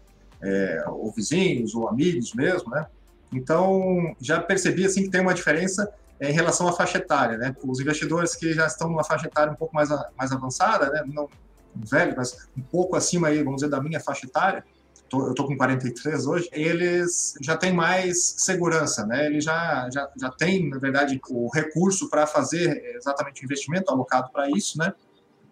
[0.42, 2.86] é, ou vizinhos, ou amigos mesmo, né?
[3.32, 7.54] Então, já percebi assim que tem uma diferença em relação à faixa etária, né?
[7.62, 11.04] Os investidores que já estão numa faixa etária um pouco mais, mais avançada, né?
[11.06, 11.28] Não
[11.74, 14.64] velho, mas um pouco acima aí, vamos dizer, da minha faixa etária,
[15.08, 19.26] tô, eu tô com 43 hoje, eles já têm mais segurança, né?
[19.26, 24.30] Eles já, já, já têm, na verdade, o recurso para fazer exatamente o investimento alocado
[24.32, 24.94] para isso, né?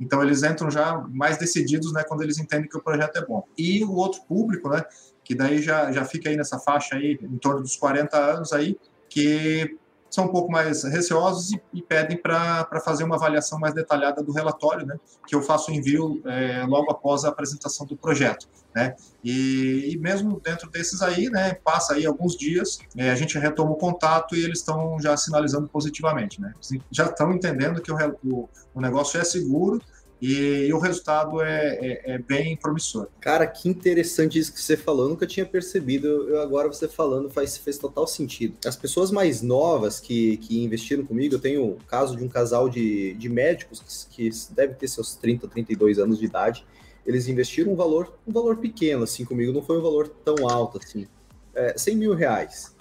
[0.00, 3.44] Então eles entram já mais decididos, né, quando eles entendem que o projeto é bom.
[3.58, 4.84] E o outro público, né,
[5.24, 8.78] que daí já, já fica aí nessa faixa aí, em torno dos 40 anos aí,
[9.08, 9.76] que
[10.10, 14.32] são um pouco mais receosos e, e pedem para fazer uma avaliação mais detalhada do
[14.32, 18.48] relatório, né, que eu faço envio é, logo após a apresentação do projeto.
[18.74, 18.94] Né?
[19.24, 23.72] E, e, mesmo dentro desses aí, né, passa aí alguns dias, é, a gente retoma
[23.72, 26.40] o contato e eles estão já sinalizando positivamente.
[26.40, 26.52] Né?
[26.90, 29.80] Já estão entendendo que o, o, o negócio é seguro
[30.20, 33.08] e, e o resultado é, é, é, bem promissor.
[33.20, 35.04] Cara, que interessante isso que você falou.
[35.04, 36.06] Eu nunca tinha percebido.
[36.06, 38.56] Eu, agora você falando faz, fez total sentido.
[38.66, 42.68] As pessoas mais novas que, que investiram comigo, eu tenho o caso de um casal
[42.68, 46.66] de, de médicos que, que deve ter seus 30, 32 anos de idade.
[47.06, 50.78] Eles investiram um valor, um valor pequeno assim comigo, não foi um valor tão alto
[50.82, 51.06] assim.
[51.54, 52.74] É, 100 mil reais.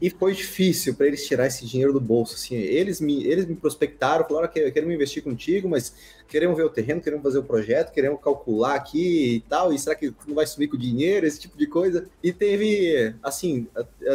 [0.00, 2.34] E foi difícil para eles tirar esse dinheiro do bolso.
[2.34, 5.92] Assim, eles me, eles me prospectaram, falaram que queremos investir contigo, mas
[6.28, 9.72] queremos ver o terreno, queremos fazer o projeto, queremos calcular aqui e tal.
[9.72, 12.06] E será que não vai sumir com o dinheiro, esse tipo de coisa?
[12.22, 13.66] E teve, assim,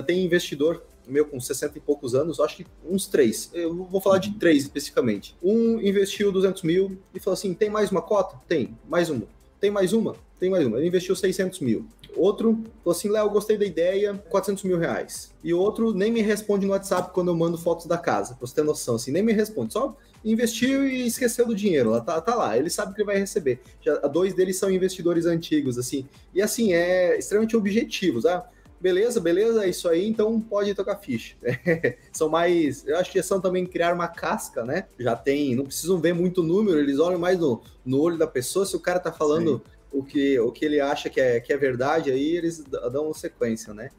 [0.05, 3.49] tem investidor meu com 60 e poucos anos, acho que uns três.
[3.53, 5.35] Eu vou falar de três especificamente.
[5.43, 8.39] Um investiu 200 mil e falou assim: tem mais uma cota?
[8.47, 9.27] Tem, mais uma.
[9.59, 10.15] Tem mais uma?
[10.43, 10.77] Tem mais uma.
[10.77, 11.87] Ele investiu 600 mil.
[12.17, 15.33] Outro falou assim: Léo, gostei da ideia, 400 mil reais.
[15.41, 18.55] E outro nem me responde no WhatsApp quando eu mando fotos da casa, pra você
[18.55, 19.71] ter noção, assim, nem me responde.
[19.71, 21.91] Só investiu e esqueceu do dinheiro.
[21.91, 23.61] Ela tá, tá lá, ele sabe que vai receber.
[23.81, 26.05] Já, dois deles são investidores antigos, assim.
[26.33, 28.45] E assim, é extremamente objetivos, ah,
[28.81, 31.37] beleza, beleza, é isso aí, então pode tocar ficha.
[32.11, 34.87] são mais, eu acho que são também criar uma casca, né?
[34.99, 38.65] Já tem, não precisam ver muito número, eles olham mais no, no olho da pessoa,
[38.65, 41.53] se o cara tá falando Sim o que, o que ele acha que é, que
[41.53, 43.89] é verdade, aí eles dão sequência, né?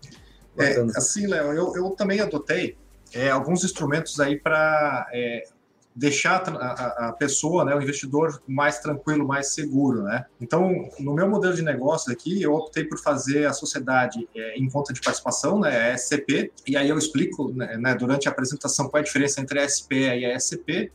[0.59, 2.77] É, assim, Léo, eu, eu também adotei
[3.13, 5.45] é, alguns instrumentos aí para é,
[5.95, 10.27] deixar a, a, pessoa, né, o investidor, mais tranquilo, mais seguro, né?
[10.41, 14.69] Então, no meu modelo de negócio aqui, eu optei por fazer a sociedade é, em
[14.69, 18.89] conta de participação, né, a SCP, e aí eu explico né, né, durante a apresentação
[18.89, 20.91] qual é a diferença entre a SP e a SCP,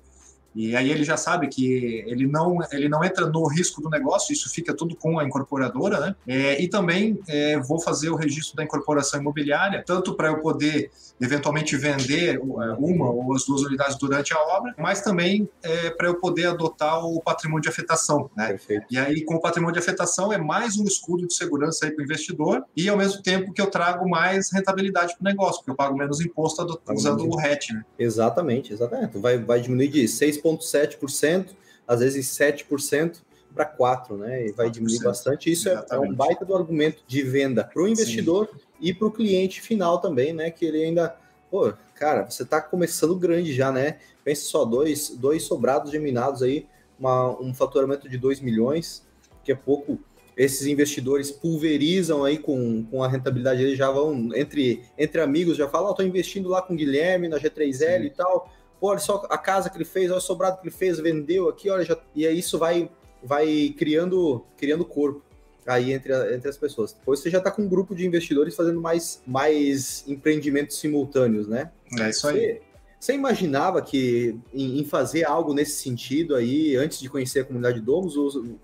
[0.56, 4.34] e aí ele já sabe que ele não, ele não entra no risco do negócio,
[4.34, 6.16] isso fica tudo com a incorporadora, né?
[6.28, 10.92] É, e também é, vou fazer o registro da incorporação imobiliária, tanto para eu poder
[11.22, 16.08] eventualmente vender é, uma ou as duas unidades durante a obra, mas também é, para
[16.08, 18.48] eu poder adotar o patrimônio de afetação, né?
[18.48, 18.86] Perfeito.
[18.90, 22.02] E aí com o patrimônio de afetação é mais um escudo de segurança aí para
[22.02, 25.72] o investidor e ao mesmo tempo que eu trago mais rentabilidade para o negócio, porque
[25.72, 27.84] eu pago menos imposto usando o RET, né?
[27.98, 29.18] Exatamente, exatamente.
[29.18, 31.50] Vai, vai diminuir de 6 6,7%,
[31.88, 33.18] às vezes 7%
[33.54, 34.48] para 4%, né?
[34.48, 35.52] E vai diminuir bastante.
[35.52, 38.60] Isso é, é, um baita do argumento de venda para o investidor Sim.
[38.80, 40.52] e para o cliente final também, né?
[40.52, 41.16] Que ele ainda.
[41.50, 43.98] Pô, cara, você está começando grande já, né?
[44.24, 46.68] Pensa só, dois, dois sobrados geminados aí,
[47.00, 49.06] uma, um faturamento de 2 milhões,
[49.44, 50.00] que é pouco.
[50.38, 55.68] Esses investidores pulverizam aí com, com a rentabilidade, eles já vão entre, entre amigos, já
[55.68, 58.06] falam, oh, estou investindo lá com o Guilherme na G3L Sim.
[58.06, 58.50] e tal
[58.82, 61.70] olha só a casa que ele fez, olha o sobrado que ele fez, vendeu aqui,
[61.70, 61.98] olha, já...
[62.16, 62.90] e aí isso vai,
[63.24, 65.22] vai criando, criando corpo
[65.66, 66.94] aí entre, a, entre as pessoas.
[66.94, 71.72] Depois você já está com um grupo de investidores fazendo mais, mais empreendimentos simultâneos, né?
[72.00, 72.36] É isso aí.
[72.36, 72.62] Você,
[73.00, 77.80] você imaginava que em, em, fazer algo nesse sentido aí, antes de conhecer a comunidade
[77.80, 78.16] Domos,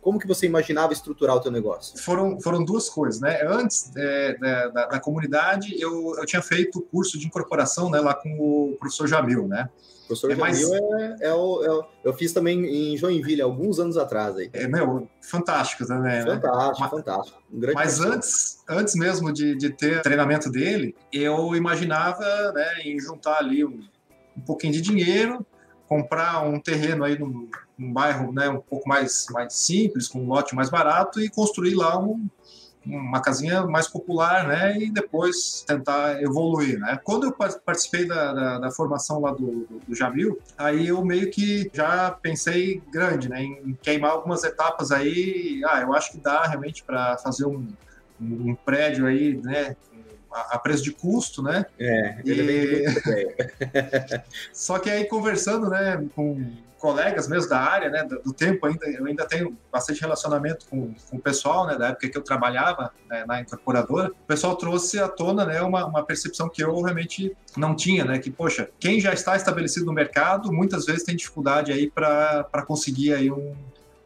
[0.01, 1.97] como que você imaginava estruturar o teu negócio?
[2.04, 3.41] Foram, foram duas coisas, né?
[3.47, 8.13] Antes é, da, da, da, comunidade, eu, eu tinha feito curso de incorporação né, lá
[8.13, 9.69] com o professor Jamil, né?
[10.05, 10.61] O professor é mais...
[10.61, 10.77] é,
[11.21, 14.37] é, o, é, o, Eu fiz também em Joinville, alguns anos atrás.
[14.37, 14.49] Aí.
[14.53, 16.23] É, meu, fantástico também.
[16.23, 16.39] Né?
[16.39, 16.89] Fantástico, né?
[16.89, 17.43] fantástico.
[17.51, 23.39] Um mas antes, antes mesmo de, de ter treinamento dele, eu imaginava né, em juntar
[23.39, 23.79] ali um,
[24.37, 25.43] um pouquinho de dinheiro,
[25.87, 30.27] comprar um terreno aí num, num bairro né, um pouco mais, mais simples, com um
[30.27, 32.27] lote mais barato e construir lá um,
[32.85, 34.77] uma casinha mais popular, né?
[34.77, 36.99] E depois tentar evoluir, né?
[37.03, 41.29] Quando eu participei da, da, da formação lá do, do, do, Jamil, aí eu meio
[41.31, 43.41] que já pensei grande, né?
[43.43, 45.61] Em queimar algumas etapas aí.
[45.67, 47.67] Ah, eu acho que dá realmente para fazer um,
[48.21, 49.75] um, prédio aí, né?
[50.31, 51.65] a, preço de custo, né?
[51.79, 52.85] É, ele e...
[54.51, 58.85] Só que aí conversando, né, com colegas mesmo da área, né, do, do, tempo ainda,
[58.88, 62.91] eu ainda tenho bastante relacionamento com, com o pessoal, né, da época que eu trabalhava
[63.09, 67.35] né, na incorporadora, o pessoal trouxe à tona, né, uma, uma percepção que eu realmente
[67.57, 71.71] não tinha, né, que, poxa, quem já está estabelecido no mercado, muitas vezes tem dificuldade
[71.71, 73.55] aí para conseguir aí um,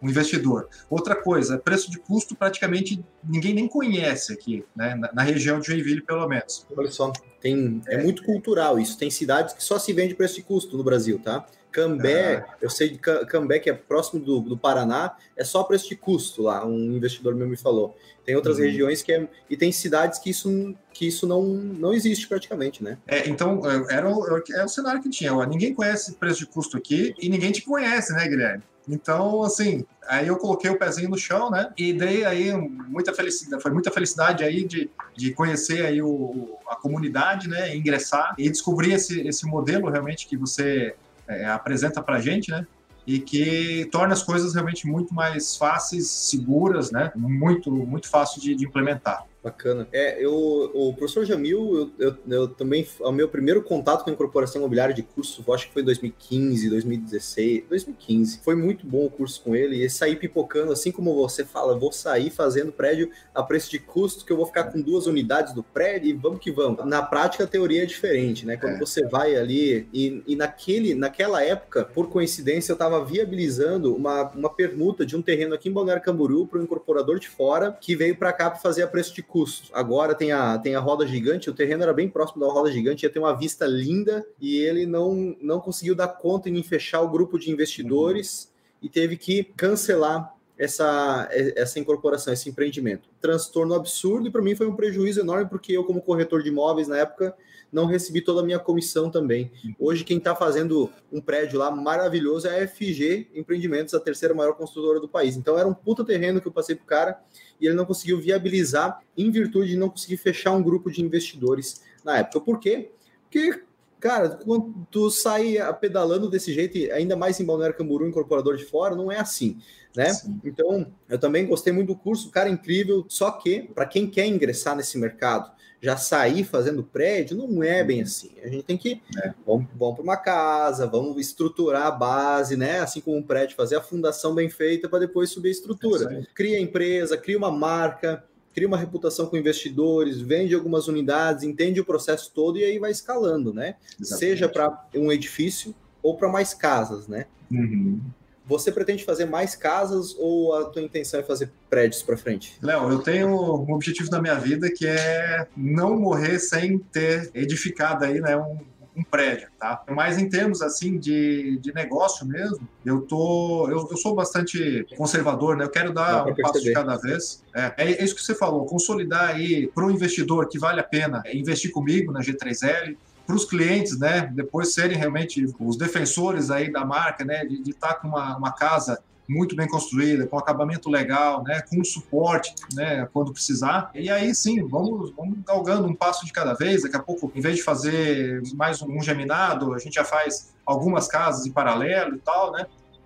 [0.02, 0.70] um investidor.
[0.90, 4.96] Outra coisa, preço de custo praticamente ninguém nem conhece aqui, né?
[4.96, 6.66] na, na região de Joinville, pelo menos.
[6.76, 8.98] Olha só, tem, é, é, muito cultural isso.
[8.98, 11.46] Tem cidades que só se vende preço de custo no Brasil, tá?
[11.72, 12.56] Cambé, ah.
[12.62, 16.44] eu sei de Cambé, que é próximo do, do Paraná, é só preço de custo
[16.44, 17.96] lá, um investidor meu me falou.
[18.26, 18.64] Tem outras uhum.
[18.64, 19.28] regiões que é.
[19.50, 22.98] E tem cidades que isso, que isso não, não existe praticamente, né?
[23.08, 25.34] É, então, é, era o, é o cenário que tinha.
[25.34, 28.64] Ó, ninguém conhece preço de custo aqui e ninguém te conhece, né, Guilherme?
[28.88, 31.72] Então, assim, aí eu coloquei o pezinho no chão, né?
[31.78, 36.76] E dei aí muita felicidade, foi muita felicidade aí de, de conhecer aí o, a
[36.76, 37.76] comunidade, né?
[37.76, 40.96] Ingressar e descobrir esse, esse modelo realmente que você
[41.30, 42.66] é, apresenta para a gente, né?
[43.08, 47.12] E que torna as coisas realmente muito mais fáceis, seguras, né?
[47.16, 49.26] Muito, muito fácil de, de implementar.
[49.42, 49.88] Bacana.
[49.94, 54.14] É, eu, o professor Jamil, eu, eu, eu, também, o meu primeiro contato com a
[54.14, 58.42] incorporação imobiliária de curso, acho que foi em 2015, 2016, 2015.
[58.44, 61.90] Foi muito bom o curso com ele e sair pipocando, assim como você fala, vou
[61.94, 65.64] sair fazendo prédio a preço de custo, que eu vou ficar com duas unidades do
[65.64, 66.86] prédio e vamos que vamos.
[66.86, 68.58] Na prática, a teoria é diferente, né?
[68.58, 68.80] Quando é.
[68.80, 74.50] você vai ali e, e naquele, naquela época, por coincidência, eu estava viabilizando uma, uma
[74.50, 78.18] permuta de um terreno aqui em Balneário Camboriú para um incorporador de fora que veio
[78.18, 79.70] para cá para fazer a preço de custo.
[79.74, 83.06] Agora tem a, tem a roda gigante, o terreno era bem próximo da roda gigante,
[83.06, 87.10] ia ter uma vista linda e ele não, não conseguiu dar conta em fechar o
[87.10, 88.88] grupo de investidores uhum.
[88.88, 93.08] e teve que cancelar essa, essa incorporação, esse empreendimento.
[93.22, 96.88] Transtorno absurdo e para mim foi um prejuízo enorme porque eu, como corretor de imóveis
[96.88, 97.34] na época,
[97.72, 99.52] não recebi toda a minha comissão também.
[99.78, 104.54] Hoje, quem está fazendo um prédio lá maravilhoso é a FG Empreendimentos, a terceira maior
[104.54, 105.38] construtora do país.
[105.38, 107.20] Então, era um puta terreno que eu passei para o cara
[107.60, 111.84] e ele não conseguiu viabilizar em virtude de não conseguir fechar um grupo de investidores
[112.04, 112.42] na época.
[112.42, 112.92] Por quê?
[113.24, 113.64] Porque,
[114.00, 118.96] cara, quando tu sai pedalando desse jeito, ainda mais em Balneário Camburu, incorporador de fora,
[118.96, 119.60] não é assim,
[119.96, 120.14] né?
[120.14, 120.40] Sim.
[120.44, 123.06] Então, eu também gostei muito do curso, cara, incrível.
[123.08, 127.98] Só que, para quem quer ingressar nesse mercado, já sair fazendo prédio, não é bem
[127.98, 128.04] uhum.
[128.04, 128.32] assim.
[128.44, 129.34] A gente tem que é.
[129.46, 132.80] vamos, vamos para uma casa, vamos estruturar a base, né?
[132.80, 136.14] Assim como um prédio, fazer a fundação bem feita para depois subir a estrutura.
[136.14, 141.80] É cria empresa, cria uma marca, cria uma reputação com investidores, vende algumas unidades, entende
[141.80, 143.76] o processo todo e aí vai escalando, né?
[144.00, 144.20] Exatamente.
[144.20, 147.26] Seja para um edifício ou para mais casas, né?
[147.52, 148.02] Uhum.
[148.50, 152.58] Você pretende fazer mais casas ou a tua intenção é fazer prédios para frente?
[152.64, 158.06] Léo, eu tenho um objetivo na minha vida que é não morrer sem ter edificado
[158.06, 158.58] aí, né, um,
[158.96, 159.84] um prédio, tá?
[159.88, 165.56] Mas em termos assim de, de negócio mesmo, eu tô, eu, eu sou bastante conservador,
[165.56, 165.64] né?
[165.66, 167.44] Eu quero dar um passo de cada vez.
[167.56, 171.22] É, é isso que você falou, consolidar aí para o investidor que vale a pena
[171.32, 172.98] investir comigo na G3L,
[173.30, 177.90] para os clientes, né, depois serem realmente os defensores aí da marca, né, de, estar
[177.90, 183.08] tá com uma, uma casa muito bem construída, com acabamento legal, né, com suporte, né,
[183.14, 183.92] quando precisar.
[183.94, 186.82] E aí sim, vamos, vamos galgando um passo de cada vez.
[186.82, 191.08] Daqui a pouco, em vez de fazer mais um geminado, a gente já faz algumas
[191.08, 192.66] casas em paralelo e tal, né?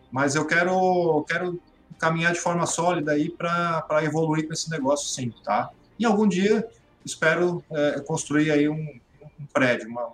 [0.10, 1.60] Mas eu quero, quero
[2.00, 5.70] caminhar de forma sólida aí para evoluir com esse negócio, sim, tá?
[6.00, 6.66] E algum dia
[7.04, 9.02] espero é, construir aí um,
[9.44, 10.12] um prédio, uma,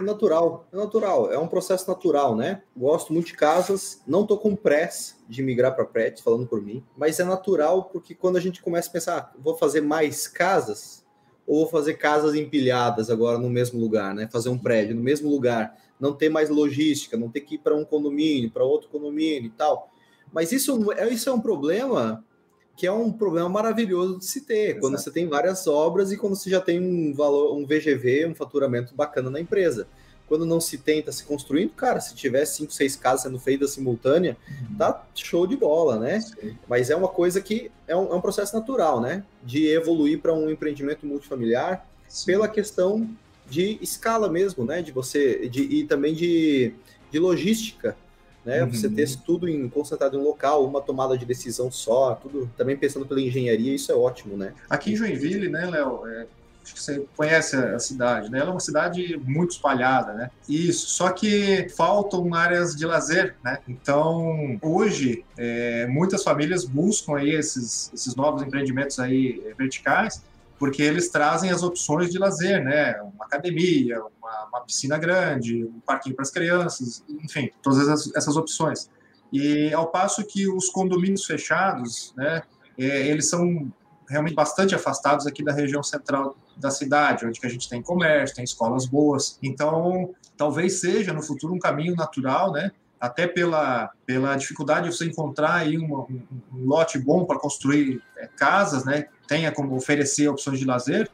[0.00, 2.62] é natural, é natural, é um processo natural, né?
[2.76, 6.82] Gosto muito de casas, não tô com pressa de migrar para prédios, falando por mim,
[6.96, 11.04] mas é natural porque quando a gente começa a pensar, ah, vou fazer mais casas
[11.46, 14.28] ou vou fazer casas empilhadas agora no mesmo lugar, né?
[14.30, 17.76] Fazer um prédio no mesmo lugar, não ter mais logística, não ter que ir para
[17.76, 19.90] um condomínio, para outro condomínio e tal.
[20.32, 22.24] Mas isso, isso é um problema
[22.80, 24.80] que é um problema maravilhoso de se ter, Exato.
[24.80, 28.34] quando você tem várias obras e quando você já tem um valor, um VGV, um
[28.34, 29.86] faturamento bacana na empresa.
[30.26, 34.34] Quando não se tenta se construindo, cara, se tiver cinco, seis casas sendo feitas simultânea,
[34.48, 34.78] uhum.
[34.78, 36.20] tá show de bola, né?
[36.22, 36.56] Sim.
[36.66, 39.24] Mas é uma coisa que é um, é um processo natural, né?
[39.44, 42.24] De evoluir para um empreendimento multifamiliar Sim.
[42.24, 43.06] pela questão
[43.46, 44.80] de escala mesmo, né?
[44.80, 46.72] De você de, e também de,
[47.10, 47.94] de logística
[48.44, 48.62] né?
[48.62, 48.72] Uhum.
[48.72, 52.76] Você ter tudo em, concentrado em um local, uma tomada de decisão só, tudo também
[52.76, 54.52] pensando pela engenharia, isso é ótimo, né?
[54.68, 56.26] Aqui em Joinville, né, Léo, é,
[56.62, 58.38] acho que você conhece a cidade, né?
[58.38, 60.30] Ela é uma cidade muito espalhada, né?
[60.48, 63.58] Isso, só que faltam áreas de lazer, né?
[63.68, 70.22] Então, hoje, é, muitas famílias buscam aí esses, esses novos empreendimentos aí verticais
[70.60, 73.00] porque eles trazem as opções de lazer, né?
[73.00, 78.36] Uma academia, uma, uma piscina grande, um parquinho para as crianças, enfim, todas essas, essas,
[78.36, 78.90] opções.
[79.32, 82.42] E ao passo que os condomínios fechados, né?
[82.76, 83.72] É, eles são
[84.06, 88.44] realmente bastante afastados aqui da região central da cidade, onde a gente tem comércio, tem
[88.44, 89.38] escolas boas.
[89.42, 92.70] Então, talvez seja no futuro um caminho natural, né?
[93.00, 98.28] Até pela, pela dificuldade de você encontrar aí um, um, lote bom para construir é,
[98.36, 99.06] casas, né?
[99.26, 101.10] Tenha como oferecer opções de lazer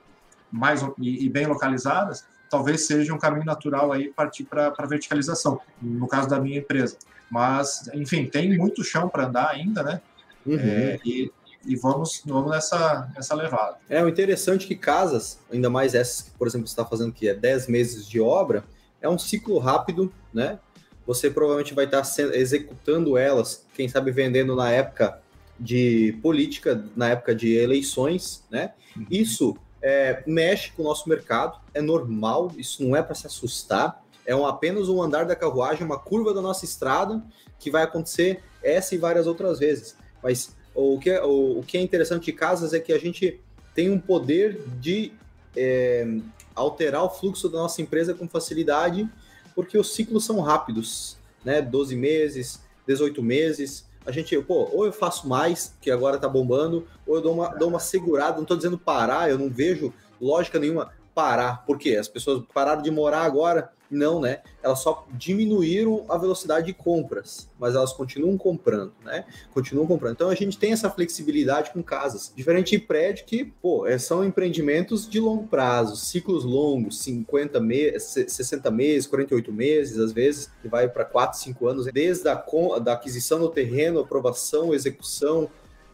[0.51, 5.61] mais e, e bem localizadas, talvez seja um caminho natural aí partir para a verticalização,
[5.81, 6.97] no caso da minha empresa.
[7.31, 10.01] Mas, enfim, tem muito chão para andar ainda, né?
[10.45, 10.59] Uhum.
[10.59, 11.31] É, e
[11.67, 13.77] e vamos, vamos nessa, nessa levada.
[13.91, 17.13] É, o interessante é que casas, ainda mais essas que, por exemplo, você está fazendo
[17.13, 18.65] que é 10 meses de obra,
[19.03, 20.59] é um ciclo rápido, né?
[21.07, 25.21] Você provavelmente vai estar tá executando elas, quem sabe vendendo na época
[25.59, 28.73] de política, na época de eleições, né?
[28.97, 29.07] Uhum.
[29.11, 34.03] Isso é, mexe com o nosso mercado, é normal, isso não é para se assustar,
[34.27, 37.23] é um, apenas um andar da carruagem, uma curva da nossa estrada
[37.59, 39.97] que vai acontecer essa e várias outras vezes.
[40.23, 43.41] Mas o que, é, o, o que é interessante de casas é que a gente
[43.75, 45.13] tem um poder de
[45.57, 46.19] é,
[46.55, 49.09] alterar o fluxo da nossa empresa com facilidade,
[49.57, 51.63] porque os ciclos são rápidos, né?
[51.63, 53.87] 12 meses, 18 meses.
[54.05, 57.49] A gente, pô, ou eu faço mais, que agora tá bombando, ou eu dou uma,
[57.49, 61.65] dou uma segurada, não tô dizendo parar, eu não vejo lógica nenhuma parar.
[61.65, 61.97] Por quê?
[61.97, 64.41] As pessoas pararam de morar agora, não, né?
[64.63, 69.25] Elas só diminuíram a velocidade de compras, mas elas continuam comprando, né?
[69.53, 70.15] Continuam comprando.
[70.15, 72.33] Então a gente tem essa flexibilidade com casas.
[72.35, 78.03] Diferente de prédio que, pô, é, são empreendimentos de longo prazo, ciclos longos, 50 meses,
[78.29, 82.45] 60 meses, 48 meses, às vezes, que vai para 4, 5 anos, desde a
[82.83, 85.49] da aquisição do terreno, aprovação, execução,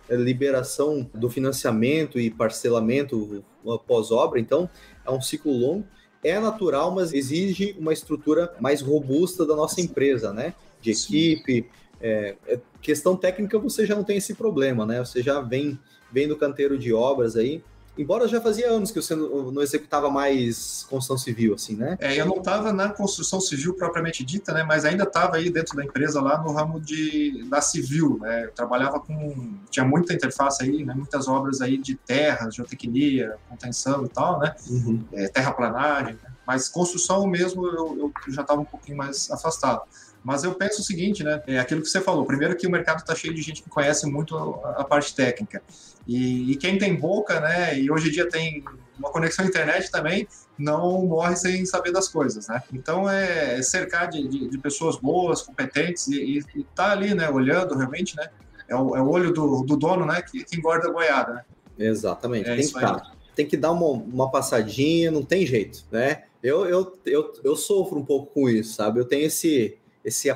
[0.09, 3.45] é, liberação do financiamento e parcelamento
[3.87, 4.41] pós-obra.
[4.41, 4.69] Então,
[5.05, 5.87] é um ciclo longo
[6.23, 10.55] é natural, mas exige uma estrutura mais robusta da nossa empresa, né?
[10.81, 11.69] De equipe.
[12.01, 15.01] É, é, questão técnica você já não tem esse problema, né?
[15.01, 15.79] Você já vem,
[16.13, 17.63] vem do canteiro de obras aí.
[17.97, 21.97] Embora já fazia anos que você não executava mais construção civil, assim, né?
[22.01, 24.65] É, eu não estava na construção civil propriamente dita, né?
[24.65, 28.45] Mas ainda estava aí dentro da empresa lá no ramo de da civil, né?
[28.45, 30.95] Eu trabalhava com tinha muita interface aí, né?
[30.95, 34.55] Muitas obras aí de terras, geotecnia, contenção e tal, né?
[34.71, 35.05] Uhum.
[35.13, 36.33] É, terraplanagem, né?
[36.47, 39.83] mas construção mesmo eu, eu já estava um pouquinho mais afastado.
[40.25, 41.43] Mas eu penso o seguinte, né?
[41.47, 42.25] É aquilo que você falou.
[42.25, 45.61] Primeiro que o mercado está cheio de gente que conhece muito a, a parte técnica.
[46.07, 47.79] E, e, quem tem boca, né?
[47.79, 48.65] E hoje em dia tem
[48.99, 50.27] uma conexão à internet também,
[50.59, 52.63] não morre sem saber das coisas, né?
[52.73, 57.29] Então é cercar de, de, de pessoas boas, competentes e, e, tá ali, né?
[57.29, 58.29] Olhando realmente, né?
[58.69, 60.23] É o, é o olho do, do, dono, né?
[60.23, 61.45] Que, que engorda a goiada, né?
[61.79, 62.49] Exatamente.
[62.49, 66.25] É tem, que tá, tem que dar uma, uma passadinha, não tem jeito, né?
[66.43, 68.99] Eu, eu, eu, eu sofro um pouco com isso, sabe?
[68.99, 70.35] Eu tenho esse esse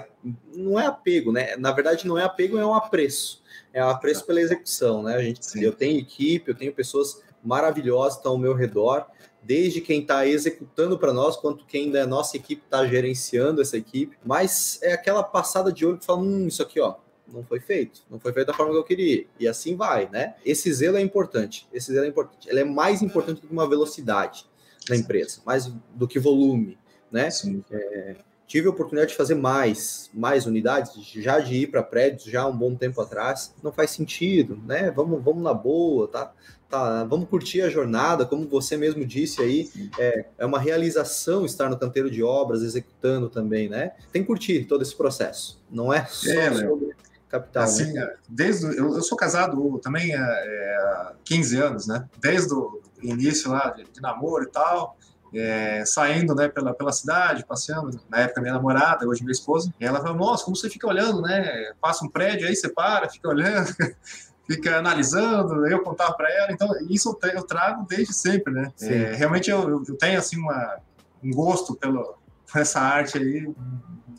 [0.55, 1.57] não é apego, né?
[1.57, 3.43] Na verdade, não é apego, é um apreço.
[3.73, 5.17] É um apreço pela execução, né?
[5.17, 9.07] A gente, eu tenho equipe, eu tenho pessoas maravilhosas que estão ao meu redor,
[9.43, 14.17] desde quem está executando para nós, quanto quem da nossa equipe está gerenciando essa equipe.
[14.25, 16.97] Mas é aquela passada de olho que fala, hum, isso aqui, ó,
[17.33, 19.27] não foi feito, não foi feito da forma que eu queria.
[19.39, 20.35] E assim vai, né?
[20.45, 21.69] Esse zelo é importante.
[21.73, 22.49] Esse zelo é importante.
[22.49, 24.47] Ele é mais importante do que uma velocidade
[24.89, 26.79] na empresa, mais do que volume,
[27.11, 27.31] né?
[27.31, 27.65] Sim.
[27.71, 32.43] É, tive a oportunidade de fazer mais, mais unidades, já de ir para prédios já
[32.43, 34.91] há um bom tempo atrás, não faz sentido, né?
[34.91, 36.33] Vamos, vamos na boa, tá?
[36.69, 41.71] Tá, vamos curtir a jornada, como você mesmo disse aí, é, é uma realização estar
[41.71, 43.93] no canteiro de obras, executando também, né?
[44.13, 46.97] Tem que curtir todo esse processo, não é só é, sobre
[47.29, 47.63] capital.
[47.63, 48.03] Assim, né?
[48.03, 52.09] É, desde eu, eu, sou casado também há é, 15 anos, né?
[52.21, 54.97] Desde o início lá de, de namoro e tal,
[55.35, 59.85] é, saindo né, pela, pela cidade, passeando, na época minha namorada, hoje minha esposa, e
[59.85, 61.73] ela falou, nossa, como você fica olhando, né?
[61.81, 63.75] Passa um prédio aí, você para, fica olhando,
[64.47, 68.73] fica analisando, eu contava para ela, então isso eu trago desde sempre, né?
[68.81, 70.79] É, realmente eu, eu, tenho assim uma,
[71.23, 72.17] um gosto pelo,
[72.51, 73.49] por essa arte aí,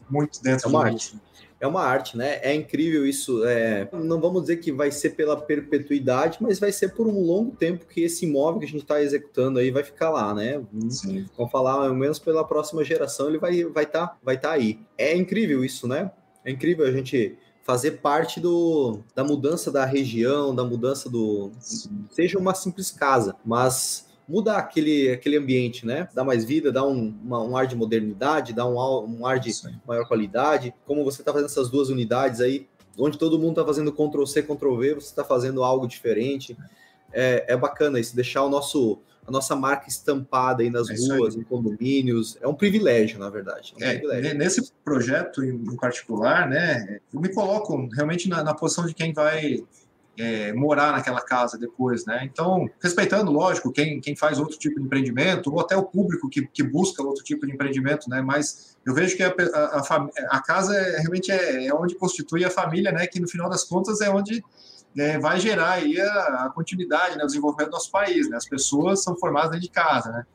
[0.10, 1.16] muito dentro é uma arte.
[1.16, 1.22] Mim
[1.60, 2.40] é uma arte, né?
[2.42, 3.46] É incrível isso.
[3.46, 3.88] É...
[3.92, 7.86] Não vamos dizer que vai ser pela perpetuidade, mas vai ser por um longo tempo
[7.86, 10.62] que esse imóvel que a gente está executando aí vai ficar lá, né?
[10.90, 11.26] Sim.
[11.36, 14.80] Vamos falar, ao menos pela próxima geração, ele vai estar vai tá, vai tá aí.
[14.98, 16.12] É incrível isso, né?
[16.46, 21.52] É incrível a gente fazer parte do, da mudança da região, da mudança do.
[21.60, 22.06] Sim.
[22.10, 26.08] Seja uma simples casa, mas muda aquele, aquele ambiente, né?
[26.14, 28.76] Dá mais vida, dá um, uma, um ar de modernidade, dá um,
[29.20, 29.76] um ar de Sim.
[29.88, 30.74] maior qualidade.
[30.86, 32.68] Como você está fazendo essas duas unidades aí,
[32.98, 36.58] onde todo mundo está fazendo Ctrl C, Ctrl V, você está fazendo algo diferente.
[37.14, 41.36] é, é bacana isso, deixar o nosso a nossa marca estampada aí nas é ruas,
[41.36, 41.42] aí.
[41.42, 42.38] em condomínios.
[42.40, 43.74] É um privilégio, na verdade.
[43.78, 44.38] É um é, privilégio.
[44.38, 49.62] Nesse projeto em particular, né, eu me coloco realmente na, na posição de quem vai
[50.18, 52.22] é, morar naquela casa depois, né?
[52.24, 56.48] Então, respeitando, lógico, quem, quem faz outro tipo de empreendimento, ou até o público que,
[56.48, 58.22] que busca outro tipo de empreendimento, né?
[58.22, 62.44] Mas eu vejo que a, a, a, a casa é, realmente é, é, onde constitui
[62.44, 63.06] a família, né?
[63.06, 64.44] Que no final das contas é onde
[64.98, 68.30] é, vai gerar aí a, continuidade, né, o desenvolvimento do nosso país.
[68.30, 68.38] Né?
[68.38, 70.26] As pessoas são formadas dentro de casa, né?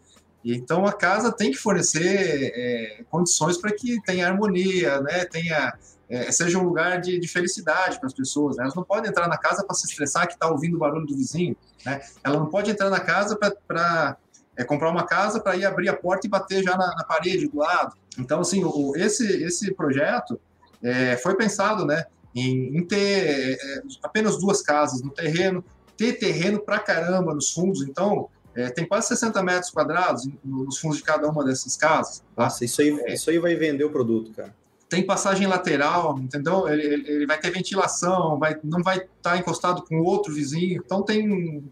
[0.44, 5.24] E, então a casa tem que fornecer é, condições para que tenha harmonia, né?
[5.24, 5.72] Tenha
[6.14, 8.56] é, seja um lugar de, de felicidade para as pessoas.
[8.56, 8.64] Né?
[8.64, 11.16] Elas não podem entrar na casa para se estressar que está ouvindo o barulho do
[11.16, 11.56] vizinho.
[11.84, 12.00] Né?
[12.22, 14.16] Ela não pode entrar na casa para
[14.56, 17.48] é, comprar uma casa para ir abrir a porta e bater já na, na parede
[17.48, 17.96] do lado.
[18.18, 20.38] Então, assim, o, esse, esse projeto
[20.82, 22.04] é, foi pensado, né?
[22.34, 25.64] em, em ter é, é, apenas duas casas no terreno,
[25.96, 27.82] ter terreno para caramba nos fundos.
[27.82, 32.20] Então, é, tem quase 60 metros quadrados nos fundos de cada uma dessas casas.
[32.34, 32.44] Tá?
[32.44, 34.54] Nossa, isso aí, é, isso aí vai vender o produto, cara.
[34.92, 36.68] Tem passagem lateral, entendeu?
[36.68, 40.82] Ele, ele, vai ter ventilação, vai, não vai estar tá encostado com outro vizinho.
[40.84, 41.64] Então, tem.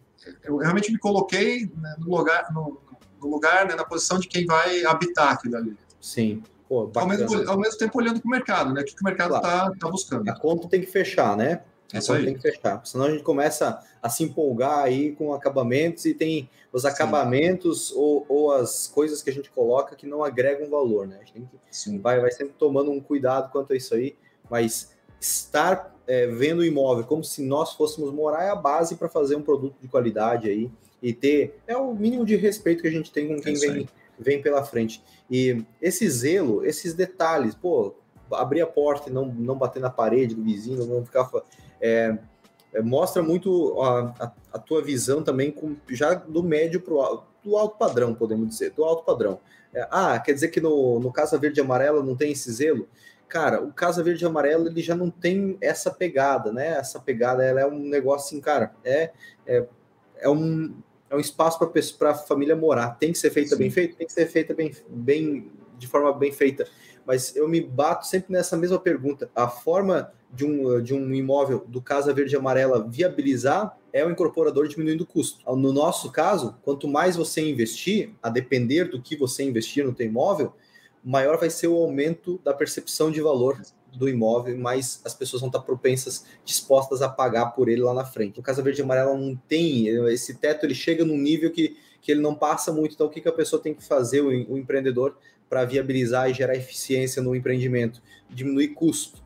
[0.43, 2.81] Eu realmente me coloquei né, no lugar, no,
[3.21, 5.77] no lugar né, na posição de quem vai habitar aquilo ali.
[6.01, 6.43] Sim.
[6.67, 8.81] Pô, ao, mesmo, ao mesmo tempo olhando para o mercado, né?
[8.81, 9.79] O que, que o mercado está claro.
[9.79, 10.27] tá buscando.
[10.27, 11.61] A conta tem que fechar, né?
[11.93, 12.25] A Isso aí.
[12.25, 12.85] tem que fechar.
[12.85, 18.25] Senão a gente começa a se empolgar aí com acabamentos e tem os acabamentos ou,
[18.29, 21.17] ou, as coisas que a gente coloca que não agregam valor, né?
[21.17, 24.17] A gente tem que, vai, vai sempre tomando um cuidado quanto a isso aí,
[24.49, 29.09] mas estar é, vendo o imóvel como se nós fôssemos morar é a base para
[29.09, 30.71] fazer um produto de qualidade aí
[31.03, 33.89] e ter é o mínimo de respeito que a gente tem com quem é vem
[34.21, 35.03] vem pela frente.
[35.31, 37.95] E esse zelo, esses detalhes, pô,
[38.31, 41.29] abrir a porta e não, não bater na parede do vizinho, não ficar.
[41.81, 42.19] É,
[42.73, 47.01] é, mostra muito a, a, a, tua visão também, com, já do médio para o
[47.01, 49.41] alto, do alto padrão, podemos dizer, do alto padrão.
[49.73, 52.89] É, ah, quer dizer que no, no Casa Verde e Amarela não tem esse zelo?
[53.29, 56.69] Cara, o Casa Verde e Amarelo ele já não tem essa pegada, né?
[56.79, 59.11] Essa pegada ela é um negócio assim, cara, é,
[59.47, 59.65] é,
[60.19, 60.75] é um
[61.11, 61.59] é um espaço
[61.99, 62.91] para a família morar.
[62.91, 63.59] Tem que ser feita Sim.
[63.59, 66.69] bem feita, tem que ser feita bem, bem de forma bem feita.
[67.11, 69.29] Mas eu me bato sempre nessa mesma pergunta.
[69.35, 74.13] A forma de um, de um imóvel do Casa Verde e Amarela viabilizar é o
[74.13, 75.45] incorporador diminuindo o custo.
[75.57, 80.07] No nosso caso, quanto mais você investir, a depender do que você investir no teu
[80.07, 80.55] imóvel,
[81.03, 83.61] maior vai ser o aumento da percepção de valor
[83.93, 88.05] do imóvel, mais as pessoas vão estar propensas, dispostas a pagar por ele lá na
[88.05, 88.39] frente.
[88.39, 92.13] O Casa Verde e Amarela não tem, esse teto ele chega num nível que, que
[92.13, 94.57] ele não passa muito, então o que, que a pessoa tem que fazer, o, o
[94.57, 95.17] empreendedor,
[95.51, 98.01] para viabilizar e gerar eficiência no empreendimento?
[98.31, 99.21] Diminuir custo.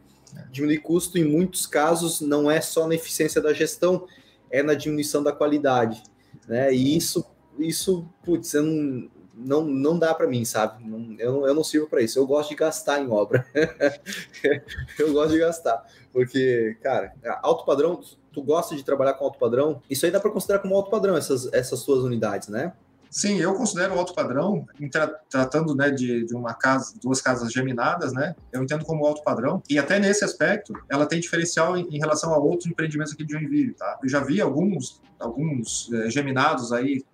[0.51, 4.07] Diminuir custo, em muitos casos, não é só na eficiência da gestão,
[4.51, 6.03] é na diminuição da qualidade.
[6.49, 6.75] Né?
[6.75, 7.25] E isso,
[7.59, 10.83] isso putz, eu não, não, não dá para mim, sabe?
[10.89, 12.19] Não, eu, não, eu não sirvo para isso.
[12.19, 13.47] Eu gosto de gastar em obra.
[14.99, 15.85] eu gosto de gastar.
[16.13, 17.13] Porque, cara,
[17.43, 18.01] alto padrão,
[18.33, 21.17] tu gosta de trabalhar com alto padrão, isso aí dá para considerar como alto padrão,
[21.17, 22.73] essas, essas suas unidades, né?
[23.15, 28.13] Sim, eu considero alto padrão, tra tratando né, de, de uma casa, duas casas geminadas,
[28.13, 28.35] né?
[28.51, 29.63] Eu entendo como alto padrão.
[29.71, 33.35] E até nesse aspecto, ela tem diferencial em, em relação a outros empreendimentos aqui de
[33.35, 34.01] Joinville, tá?
[34.03, 37.05] Eu já vi alguns, alguns é, geminados aí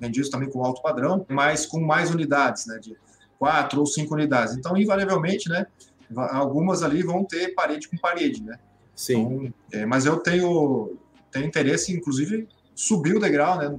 [0.00, 2.96] vendidos também com alto padrão, mas com mais unidades, né, de
[3.38, 4.56] quatro ou cinco unidades.
[4.56, 5.68] Então, invariavelmente, né,
[6.16, 8.58] algumas ali vão ter parede com parede, né?
[8.96, 9.20] Sim.
[9.20, 10.98] Então, é, mas eu tenho,
[11.30, 13.78] tenho interesse, inclusive, subir o degrau, né?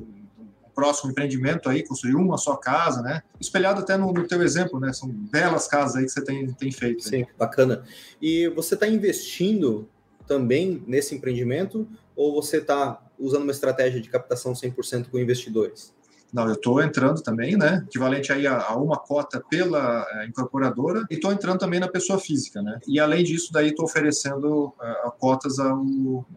[0.75, 3.23] Próximo empreendimento aí, construir uma só casa, né?
[3.39, 4.91] Espelhado até no, no teu exemplo, né?
[4.93, 7.03] São belas casas aí que você tem, tem feito.
[7.03, 7.27] Sim, aí.
[7.39, 7.83] bacana.
[8.21, 9.87] E você está investindo
[10.27, 15.95] também nesse empreendimento ou você está usando uma estratégia de captação 100% com investidores?
[16.35, 17.83] Não, eu estou entrando também, né?
[17.87, 22.19] Equivalente aí a, a uma cota pela é, incorporadora e estou entrando também na pessoa
[22.19, 22.77] física, né?
[22.85, 25.85] E além disso, daí estou oferecendo uh, cotas ao,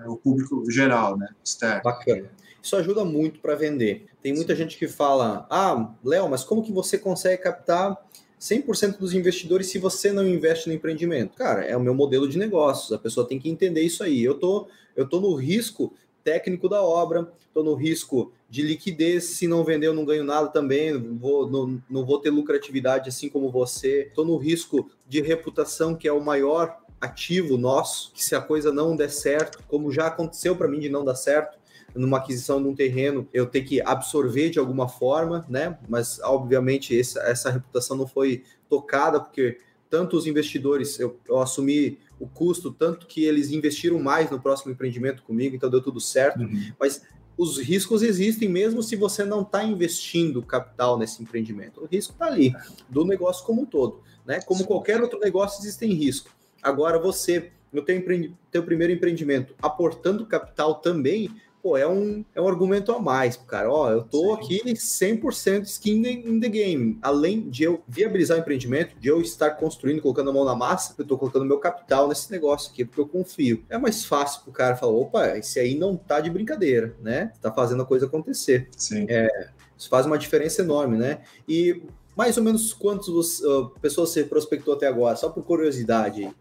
[0.06, 1.28] ao, público geral, né?
[1.44, 1.82] Externo.
[1.82, 2.30] Bacana.
[2.62, 4.06] Isso ajuda muito para vender.
[4.22, 7.96] Tem muita gente que fala: Ah, Léo, mas como que você consegue captar
[8.40, 11.36] 100% dos investidores se você não investe no empreendimento?
[11.36, 12.92] Cara, é o meu modelo de negócios.
[12.92, 14.22] A pessoa tem que entender isso aí.
[14.22, 15.92] Eu tô, eu tô no risco
[16.22, 20.48] técnico da obra, estou no risco de liquidez, se não vender eu não ganho nada
[20.48, 25.94] também, vou, não, não vou ter lucratividade assim como você, estou no risco de reputação,
[25.94, 30.06] que é o maior ativo nosso, que se a coisa não der certo, como já
[30.06, 31.57] aconteceu para mim de não dar certo,
[31.94, 35.78] numa aquisição de um terreno, eu ter que absorver de alguma forma, né?
[35.88, 39.58] Mas obviamente essa, essa reputação não foi tocada, porque
[39.88, 44.72] tanto os investidores, eu, eu assumi o custo, tanto que eles investiram mais no próximo
[44.72, 46.40] empreendimento comigo, então deu tudo certo.
[46.40, 46.72] Uhum.
[46.78, 47.02] Mas
[47.36, 51.80] os riscos existem mesmo se você não está investindo capital nesse empreendimento.
[51.80, 52.52] O risco está ali,
[52.88, 54.02] do negócio como um todo.
[54.26, 54.40] Né?
[54.42, 56.32] Como qualquer outro negócio, existem riscos.
[56.60, 58.02] Agora, você, no teu,
[58.50, 61.30] teu primeiro empreendimento, aportando capital também,
[61.62, 63.70] pô, é um, é um argumento a mais, cara.
[63.70, 64.60] Ó, eu tô Sim.
[64.60, 66.98] aqui 100% skin in the game.
[67.02, 70.94] Além de eu viabilizar o empreendimento, de eu estar construindo, colocando a mão na massa,
[70.98, 73.64] eu tô colocando meu capital nesse negócio aqui, porque eu confio.
[73.68, 77.32] É mais fácil pro cara falar, opa, esse aí não tá de brincadeira, né?
[77.40, 78.68] Tá fazendo a coisa acontecer.
[78.76, 79.06] Sim.
[79.08, 79.28] É,
[79.76, 81.20] isso faz uma diferença enorme, né?
[81.48, 81.82] E
[82.16, 85.16] mais ou menos quantas uh, pessoas você prospectou até agora?
[85.16, 86.34] Só por curiosidade.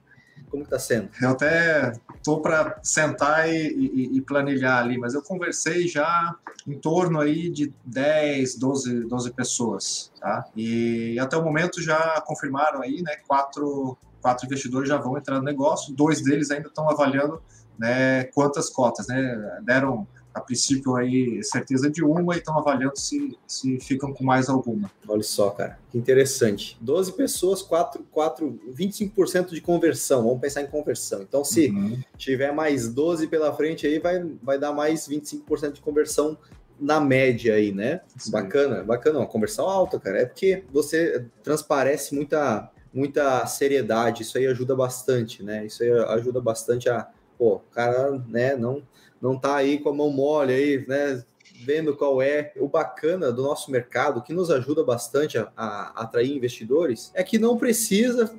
[0.49, 1.09] Como está sendo?
[1.21, 6.35] Eu até estou para sentar e, e, e, planilhar ali, mas eu conversei já
[6.65, 10.45] em torno aí de 10, 12, 12 pessoas, tá?
[10.55, 15.43] E até o momento já confirmaram aí, né, quatro, quatro investidores já vão entrar no
[15.43, 17.41] negócio, dois deles ainda estão avaliando
[17.77, 19.59] né, quantas cotas, né?
[19.63, 20.07] Deram
[20.37, 24.91] a princípio aí certeza de uma e estão avaliando se, se ficam com mais alguma.
[25.07, 26.77] Olha só, cara, que interessante.
[26.81, 30.23] 12 pessoas, 4, 4, 25% de conversão.
[30.23, 31.21] Vamos pensar em conversão.
[31.21, 31.99] Então, se uhum.
[32.17, 36.37] tiver mais 12 pela frente aí, vai, vai dar mais 25% de conversão
[36.79, 38.01] na média aí, né?
[38.17, 38.31] Sim.
[38.31, 40.21] Bacana, bacana, uma conversão alta, cara.
[40.21, 45.65] É porque você transparece muita muita seriedade, isso aí ajuda bastante, né?
[45.65, 47.07] Isso aí ajuda bastante a,
[47.37, 48.81] pô, cara, né, não
[49.21, 51.23] não tá aí com a mão mole aí, né?
[51.65, 56.35] Vendo qual é o bacana do nosso mercado, que nos ajuda bastante a, a atrair
[56.35, 58.31] investidores, é que não precisa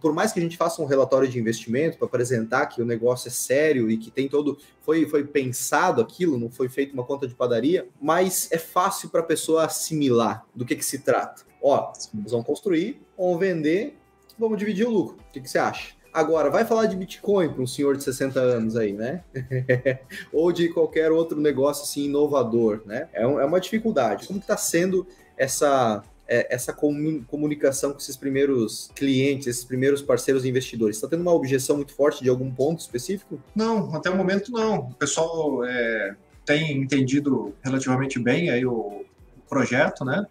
[0.00, 3.28] por mais que a gente faça um relatório de investimento para apresentar que o negócio
[3.28, 7.26] é sério e que tem todo foi foi pensado aquilo, não foi feito uma conta
[7.26, 11.42] de padaria, mas é fácil para a pessoa assimilar do que, que se trata.
[11.62, 13.96] Ó, vamos construir, vamos vender,
[14.38, 15.16] vamos dividir o lucro.
[15.28, 15.94] O que, que você acha?
[16.12, 19.22] Agora, vai falar de Bitcoin para um senhor de 60 anos aí, né?
[20.32, 23.08] Ou de qualquer outro negócio assim inovador, né?
[23.12, 24.26] É, é uma dificuldade.
[24.26, 25.06] Como está sendo
[25.36, 30.96] essa é, essa comunicação com esses primeiros clientes, esses primeiros parceiros investidores?
[30.96, 33.40] Está tendo uma objeção muito forte de algum ponto específico?
[33.54, 34.78] Não, até o momento não.
[34.78, 36.14] O pessoal é,
[36.46, 39.04] tem entendido relativamente bem aí o, o
[39.48, 40.24] projeto, né?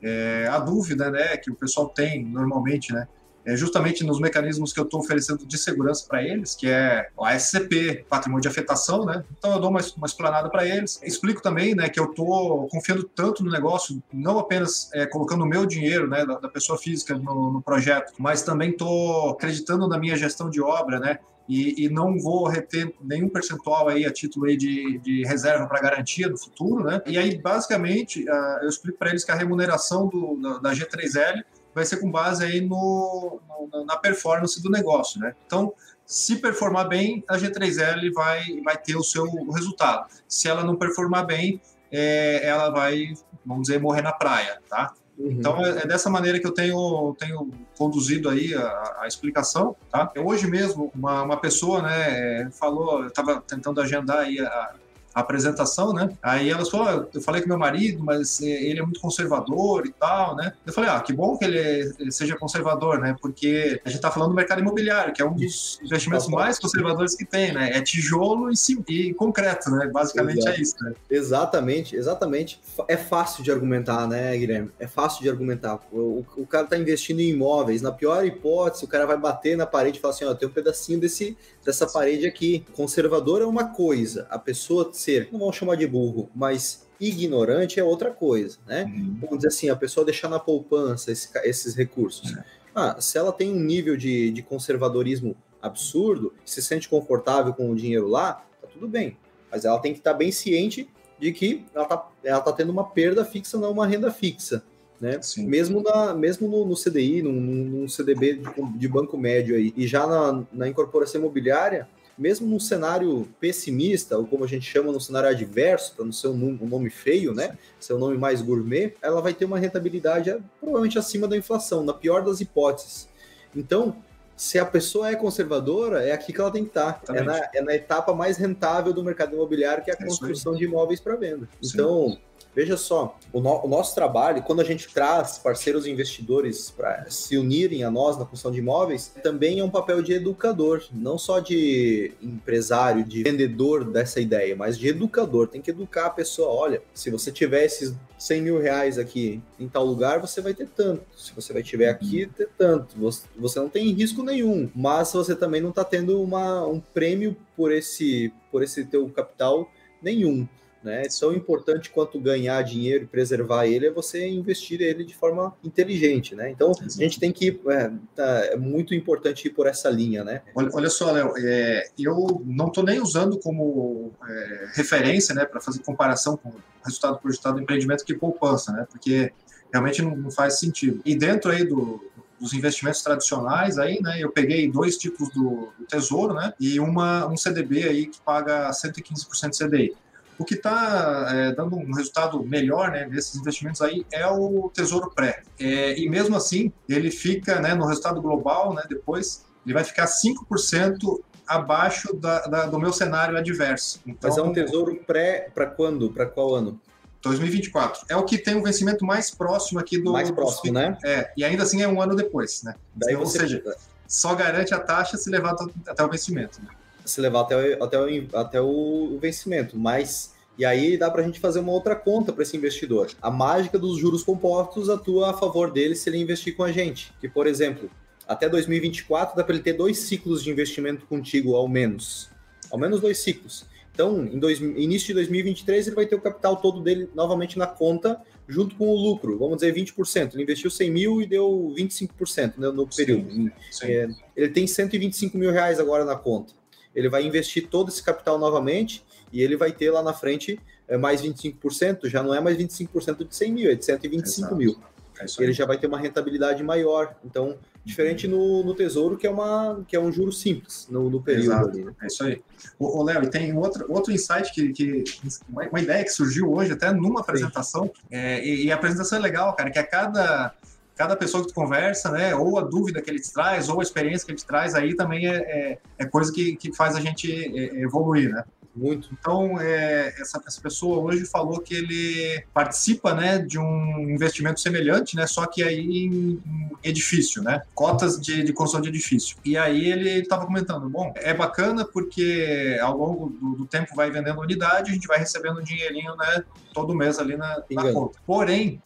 [0.00, 3.06] É, a dúvida, né, que o pessoal tem normalmente, né?
[3.44, 7.24] É justamente nos mecanismos que eu estou oferecendo de segurança para eles, que é o
[7.24, 9.24] ASCP, patrimônio de afetação, né?
[9.38, 11.00] Então eu dou uma, uma explanada para eles.
[11.02, 15.46] Explico também, né, que eu estou confiando tanto no negócio, não apenas é, colocando o
[15.46, 19.98] meu dinheiro, né, da, da pessoa física no, no, projeto, mas também estou acreditando na
[19.98, 21.18] minha gestão de obra, né?
[21.48, 25.80] E, e, não vou reter nenhum percentual aí a título aí de, de reserva para
[25.80, 27.02] garantia no futuro, né?
[27.06, 31.42] E aí, basicamente, uh, eu explico para eles que a remuneração do, da, da G3L
[31.74, 33.40] vai ser com base aí no,
[33.72, 35.34] no, na performance do negócio, né?
[35.46, 35.72] Então,
[36.04, 40.10] se performar bem, a G3L vai, vai ter o seu resultado.
[40.26, 41.60] Se ela não performar bem,
[41.90, 43.14] é, ela vai,
[43.44, 44.92] vamos dizer, morrer na praia, tá?
[45.16, 45.30] Uhum.
[45.30, 50.10] Então, é, é, dessa maneira que eu tenho, tenho conduzido aí a, a explicação, tá?
[50.16, 54.74] Hoje mesmo, uma, uma pessoa, né, é, falou, eu estava tentando agendar aí a, a
[55.20, 56.10] apresentação, né?
[56.22, 59.92] Aí elas falaram, eu falei com meu marido, mas eh, ele é muito conservador e
[59.92, 60.52] tal, né?
[60.66, 63.16] Eu falei, ah, que bom que ele seja conservador, né?
[63.20, 67.14] Porque a gente tá falando do mercado imobiliário, que é um dos investimentos mais conservadores
[67.14, 67.70] que tem, né?
[67.72, 69.88] É tijolo e, sim, e concreto, né?
[69.92, 70.56] Basicamente Exato.
[70.56, 70.94] é isso, né?
[71.10, 72.60] Exatamente, exatamente.
[72.88, 74.70] É fácil de argumentar, né, Guilherme?
[74.78, 75.80] É fácil de argumentar.
[75.92, 79.66] O, o cara tá investindo em imóveis, na pior hipótese, o cara vai bater na
[79.66, 82.64] parede e falar assim, ó, tem um pedacinho desse, dessa parede aqui.
[82.74, 87.84] Conservador é uma coisa, a pessoa ser, não vamos chamar de burro, mas ignorante é
[87.84, 88.84] outra coisa, né?
[88.84, 89.16] Uhum.
[89.20, 92.36] Vamos dizer assim, a pessoa deixar na poupança esse, esses recursos.
[92.36, 92.44] É.
[92.74, 97.74] Ah, se ela tem um nível de, de conservadorismo absurdo, se sente confortável com o
[97.74, 99.16] dinheiro lá, tá tudo bem.
[99.50, 100.88] Mas ela tem que estar tá bem ciente
[101.18, 104.62] de que ela tá, ela tá tendo uma perda fixa, não uma renda fixa.
[105.00, 105.18] Né?
[105.38, 109.86] Mesmo, na, mesmo no, no CDI, num, num CDB de, de, banco médio aí, e
[109.86, 111.88] já na, na incorporação imobiliária,
[112.18, 116.28] mesmo num cenário pessimista, ou como a gente chama no cenário adverso, para não ser
[116.28, 117.56] um, um, nome feio, né?
[117.78, 121.82] Ser um nome mais gourmet, ela vai ter uma rentabilidade é, provavelmente acima da inflação,
[121.82, 123.08] na pior das hipóteses.
[123.56, 123.96] Então,
[124.36, 127.02] se a pessoa é conservadora, é aqui que ela tem que estar.
[127.08, 130.54] É na, é na, etapa mais rentável do mercado imobiliário, que é a é construção
[130.54, 131.48] de imóveis para venda.
[131.62, 132.20] Sim.
[132.54, 137.36] Veja só, o, no, o, nosso trabalho, quando a gente traz parceiros investidores para se
[137.36, 141.38] unirem a nós na construção de imóveis, também é um papel de educador, não só
[141.38, 145.46] de empresário, de vendedor dessa ideia, mas de educador.
[145.46, 146.48] Tem que educar a pessoa.
[146.48, 150.66] Olha, se você tiver esses 100 mil reais aqui em tal lugar, você vai ter
[150.66, 151.02] tanto.
[151.16, 152.30] Se você vai tiver aqui, uhum.
[152.30, 152.98] ter tanto.
[152.98, 157.36] Você, você não tem risco nenhum, mas você também não está tendo uma, um prêmio
[157.56, 159.70] por esse, por esse teu capital
[160.02, 160.48] nenhum
[160.82, 161.02] né?
[161.18, 166.34] Tão importante quanto ganhar dinheiro e preservar ele é você investir ele de forma inteligente,
[166.34, 166.50] né?
[166.50, 170.42] Então a gente tem que é, tá, é muito importante ir por essa linha, né?
[170.54, 175.60] Olha, olha só, Léo, é, eu não estou nem usando como é, referência, né, para
[175.60, 176.52] fazer comparação com
[176.84, 178.86] resultado projetado do empreendimento que poupança, né?
[178.90, 179.32] Porque
[179.72, 181.00] realmente não, não faz sentido.
[181.04, 182.02] E dentro aí do,
[182.40, 184.16] dos investimentos tradicionais aí, né?
[184.18, 186.54] Eu peguei dois tipos do, do, Tesouro, né?
[186.58, 189.94] E uma um CDB aí que paga 115% CDI.
[190.40, 195.10] O que está é, dando um resultado melhor né, nesses investimentos aí é o Tesouro
[195.10, 195.42] Pré.
[195.58, 200.06] É, e mesmo assim, ele fica né, no resultado global, né, depois, ele vai ficar
[200.06, 204.00] 5% abaixo da, da, do meu cenário adverso.
[204.06, 206.10] Então, Mas é um Tesouro Pré para quando?
[206.10, 206.80] Para qual ano?
[207.20, 208.06] 2024.
[208.08, 210.12] É o que tem o vencimento mais próximo aqui do.
[210.12, 210.96] Mais próximo, do, né?
[211.04, 212.74] É, e ainda assim é um ano depois, né?
[212.94, 213.40] Daí Ou você...
[213.40, 213.62] seja,
[214.08, 215.54] só garante a taxa se levar
[215.86, 216.62] até o vencimento.
[216.62, 216.68] Né?
[217.10, 219.78] Se levar até o, até o, até o vencimento.
[219.78, 220.38] Mas.
[220.58, 223.10] E aí dá para a gente fazer uma outra conta para esse investidor.
[223.22, 227.14] A mágica dos juros compostos atua a favor dele se ele investir com a gente.
[227.18, 227.88] Que, por exemplo,
[228.28, 232.28] até 2024 dá para ele ter dois ciclos de investimento contigo, ao menos.
[232.70, 233.64] Ao menos dois ciclos.
[233.92, 237.66] Então, em dois, início de 2023, ele vai ter o capital todo dele novamente na
[237.66, 240.34] conta, junto com o lucro, vamos dizer 20%.
[240.34, 243.30] Ele investiu 100 mil e deu 25% né, no período.
[243.30, 243.86] Sim, sim.
[243.86, 246.54] É, ele tem 125 mil reais agora na conta.
[246.94, 250.96] Ele vai investir todo esse capital novamente e ele vai ter lá na frente é,
[250.96, 254.56] mais 25%, já não é mais 25% de 100 mil, é de 125 Exato.
[254.56, 254.76] mil.
[255.20, 257.14] É ele já vai ter uma rentabilidade maior.
[257.24, 261.22] Então, Diferente no, no Tesouro, que é, uma, que é um juro simples no, no
[261.22, 261.44] período.
[261.46, 261.68] Exato.
[261.70, 261.92] Ali, né?
[262.02, 262.42] É isso aí.
[262.78, 265.04] O Léo, e tem outro, outro insight, que, que
[265.48, 269.22] uma, uma, ideia que surgiu hoje, até numa apresentação, é, e, e, a apresentação é
[269.22, 270.54] legal, cara, que a cada,
[271.00, 273.82] cada pessoa que tu conversa, né, ou a dúvida que ele te traz, ou a
[273.82, 277.00] experiência que ele te traz, aí também é, é, é coisa que, que faz a
[277.00, 278.44] gente é, evoluir, né?
[278.76, 279.08] Muito.
[279.18, 285.16] Então, é, essa, essa pessoa hoje falou que ele participa né, de um investimento semelhante,
[285.16, 289.38] né, só que aí em, em edifício, né, cotas de, de construção de edifício.
[289.42, 294.10] E aí ele estava comentando, bom, é bacana porque ao longo do, do, tempo vai
[294.10, 296.44] vendendo unidade, a gente vai recebendo um dinheirinho né,
[296.74, 298.18] todo mês ali na, na conta.
[298.26, 298.82] Porém,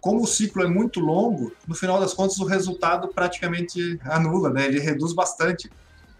[0.00, 4.66] como o ciclo é muito longo, no final das contas o resultado praticamente anula, né?
[4.66, 5.70] Ele reduz bastante.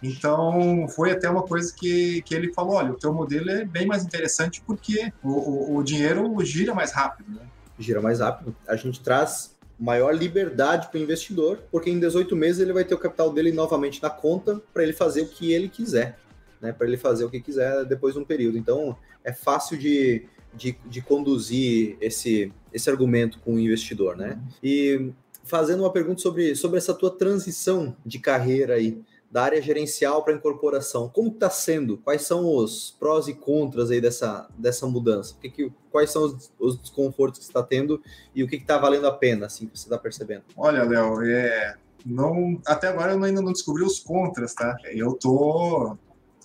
[0.02, 3.86] Então, foi até uma coisa que, que ele falou: olha, o teu modelo é bem
[3.86, 7.32] mais interessante porque o, o, o dinheiro gira mais rápido.
[7.32, 7.42] Né?
[7.78, 8.54] Gira mais rápido.
[8.66, 12.94] A gente traz maior liberdade para o investidor, porque em 18 meses ele vai ter
[12.94, 16.18] o capital dele novamente na conta para ele fazer o que ele quiser,
[16.60, 16.72] né?
[16.72, 18.58] Para ele fazer o que quiser depois de um período.
[18.58, 20.26] Então, é fácil de,
[20.58, 24.38] de, de conduzir esse, esse argumento com o investidor, né?
[24.62, 25.12] E
[25.44, 29.00] fazendo uma pergunta sobre, sobre essa tua transição de carreira aí
[29.30, 31.08] da área gerencial para incorporação.
[31.08, 31.98] Como está sendo?
[31.98, 35.34] Quais são os prós e contras aí dessa, dessa mudança?
[35.34, 38.02] O que que, quais são os, os desconfortos que está tendo
[38.34, 40.44] e o que está valendo a pena, assim, que você está percebendo?
[40.56, 44.76] Olha, Léo, é, não, até agora eu ainda não descobri os contras, tá?
[44.84, 45.96] Eu tô,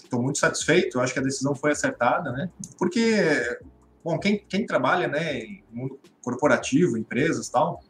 [0.10, 2.50] tô muito satisfeito, eu acho que a decisão foi acertada, né?
[2.78, 3.16] Porque,
[4.04, 7.82] bom, quem, quem trabalha, né, em mundo corporativo, empresas tal,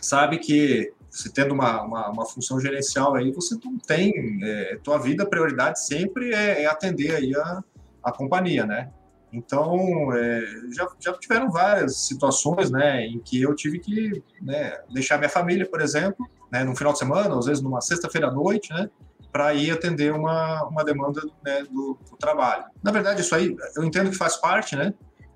[0.00, 4.98] sabe que você tendo uma, uma, uma, função gerencial aí, você não tem, é, tua
[4.98, 7.62] vida, prioridade sempre é, é, atender aí a,
[8.02, 8.90] a companhia, né?
[9.30, 10.42] Então, é,
[10.74, 15.68] já, já tiveram várias situações, né, em que eu tive que né, deixar minha família,
[15.68, 18.90] por exemplo, né, no final de semana, às vezes numa sexta-feira à noite, né,
[19.32, 22.64] para ir atender uma, uma demanda né, do, do, trabalho.
[22.82, 24.92] Na verdade, isso aí eu entendo que faz parte, né,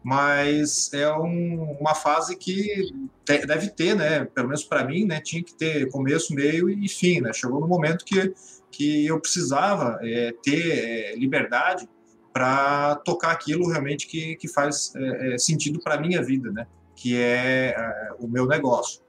[0.07, 2.93] mas é um, uma fase que
[3.25, 4.25] te, deve ter, né?
[4.25, 5.21] Pelo menos para mim, né?
[5.21, 7.33] Tinha que ter começo, meio e fim, né?
[7.33, 8.33] Chegou no momento que,
[8.71, 11.89] que eu precisava é, ter é, liberdade
[12.33, 16.69] para tocar aquilo realmente que, que faz é, é sentido para minha vida, né?
[16.95, 19.03] Que é, é o meu negócio.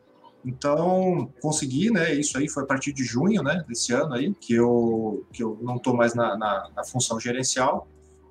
[0.43, 2.12] Então, consegui, né?
[2.16, 3.64] Isso aí foi a partir de junho, né?
[3.68, 7.88] Desse ano aí, que eu, que eu não estou mais na, na, na função gerencial.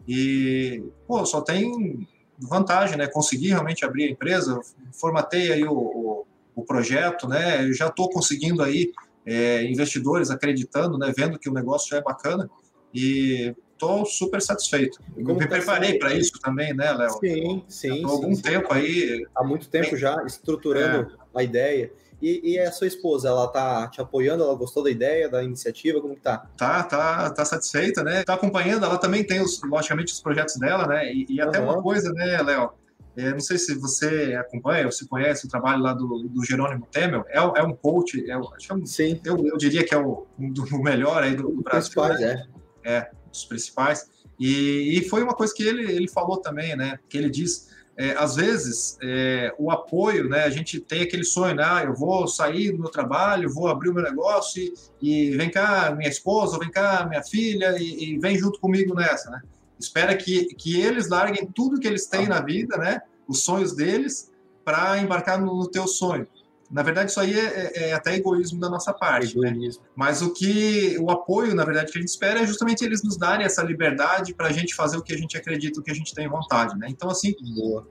[0.08, 2.04] E, pô, só tem
[2.38, 3.06] vantagem, né?
[3.06, 4.60] Consegui realmente abrir a empresa,
[4.92, 7.64] formatei aí o, o, o projeto, né?
[7.66, 8.92] Eu já estou conseguindo aí
[9.24, 11.12] é, investidores acreditando, né?
[11.16, 12.48] Vendo que o negócio já é bacana
[12.94, 14.98] e estou super satisfeito.
[15.14, 17.18] Me tá preparei para isso também, né, Léo?
[17.20, 18.04] Sim, sim.
[18.04, 18.80] Há algum sim, tempo sim.
[18.80, 19.26] aí.
[19.34, 21.40] Há muito tempo já estruturando é.
[21.40, 21.92] a ideia.
[22.20, 24.42] E, e, a sua esposa, ela tá te apoiando?
[24.42, 26.00] Ela gostou da ideia, da iniciativa?
[26.00, 26.46] Como que tá?
[26.56, 28.24] Tá, tá, tá satisfeita, né?
[28.24, 31.12] Tá acompanhando, ela também tem, os, logicamente, os projetos dela, né?
[31.12, 31.66] E, e até uhum.
[31.66, 32.70] uma coisa, né, Léo?
[33.16, 36.86] É, não sei se você acompanha ou se conhece o trabalho lá do, do Jerônimo
[36.90, 37.24] Temel.
[37.28, 39.20] É, é um coach, é, é um, Sim.
[39.24, 41.92] Eu, eu diria que é o, um do melhor aí do, do Brasil.
[41.92, 42.46] Principais, né?
[42.84, 42.96] é.
[42.96, 44.10] É, dos principais.
[44.38, 46.98] E, e foi uma coisa que ele, ele falou também, né?
[47.08, 50.44] Que ele diz é, às vezes, é, o apoio, né?
[50.44, 51.64] A gente tem aquele sonho, né?
[51.64, 55.50] Ah, eu vou sair do meu trabalho, vou abrir o meu negócio e, e vem
[55.50, 59.40] cá minha esposa, vem cá minha filha e, e, vem junto comigo nessa, né?
[59.78, 63.00] Espera que, que eles larguem tudo que eles têm na vida, né?
[63.26, 64.30] Os sonhos deles
[64.62, 66.26] para embarcar no, no teu sonho.
[66.70, 69.38] Na verdade, isso aí é, é, é, até egoísmo da nossa parte.
[69.38, 69.70] Né?
[69.94, 73.16] Mas o que o apoio, na verdade, que a gente espera é justamente eles nos
[73.16, 75.94] darem essa liberdade para a gente fazer o que a gente acredita, o que a
[75.94, 76.76] gente tem vontade.
[76.78, 76.88] Né?
[76.90, 77.34] Então, assim,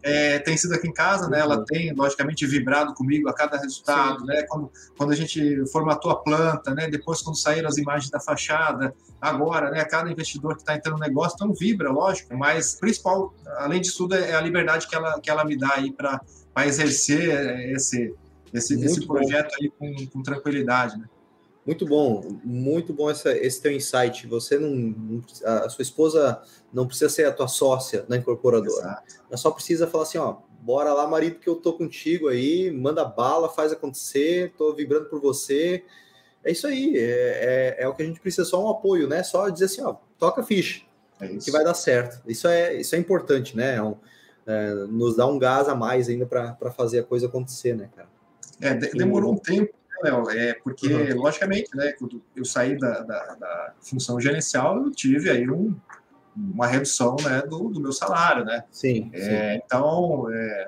[0.03, 1.39] é, tem sido aqui em casa, né?
[1.39, 4.43] Ela tem, logicamente, vibrado comigo a cada resultado, né?
[4.43, 6.89] Quando, quando a gente formatou a planta, né?
[6.89, 9.83] Depois, quando saíram as imagens da fachada, agora, né?
[9.85, 12.35] Cada investidor que está entrando no negócio, então vibra, lógico.
[12.35, 15.91] Mas, principal, além disso tudo, é a liberdade que ela, que ela me dá aí
[15.91, 16.21] para
[16.65, 18.13] exercer esse
[18.57, 19.55] esse, esse projeto bom.
[19.61, 21.05] aí com, com, tranquilidade, né?
[21.65, 24.27] Muito bom, muito bom essa, esse teu insight.
[24.27, 26.41] Você não, a sua esposa
[26.71, 28.69] não precisa ser a tua sócia na incorporadora.
[28.69, 29.15] Exato.
[29.27, 33.03] Ela só precisa falar assim, ó, bora lá, marido, que eu tô contigo aí, manda
[33.03, 35.83] bala, faz acontecer, tô vibrando por você.
[36.43, 39.23] É isso aí, é, é, é o que a gente precisa, só um apoio, né?
[39.23, 40.83] Só dizer assim, ó, toca ficha,
[41.19, 42.21] é que vai dar certo.
[42.27, 43.75] Isso é, isso é importante, né?
[43.75, 43.95] É um,
[44.45, 48.09] é, nos dá um gás a mais ainda para fazer a coisa acontecer, né, cara?
[48.61, 50.29] É, demorou um tempo, né, Léo?
[50.29, 51.17] É, porque, uhum.
[51.17, 55.75] logicamente, né, quando eu saí da, da, da, função gerencial, eu tive aí um,
[56.35, 58.63] uma redução né, do, do meu salário, né?
[58.71, 59.09] Sim.
[59.13, 59.61] É, sim.
[59.65, 60.67] Então, é,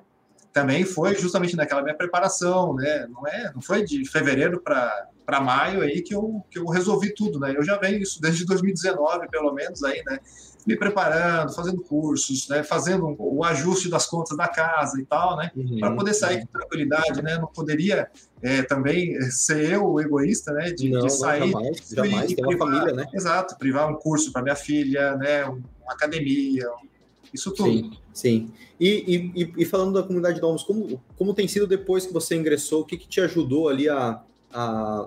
[0.57, 3.07] também foi justamente naquela minha preparação, né?
[3.07, 7.39] Não, é, não foi de fevereiro para maio aí que eu, que eu resolvi tudo,
[7.39, 7.53] né?
[7.55, 10.19] Eu já venho isso desde 2019, pelo menos, aí, né?
[10.65, 15.51] Me preparando, fazendo cursos, né, fazendo o ajuste das contas da casa e tal, né,
[15.55, 18.09] uhum, para poder sair com tranquilidade, né, não poderia
[18.41, 22.35] é, também ser eu o egoísta, né, de, não, de sair, não, jamais, jamais, e,
[22.35, 26.67] tem uma família, né, exato, privar um curso para minha filha, né, uma academia,
[27.33, 27.69] isso tudo.
[27.69, 28.51] Sim, sim.
[28.79, 32.81] E, e, e falando da comunidade Domus, como, como tem sido depois que você ingressou,
[32.81, 34.21] o que, que te ajudou ali a,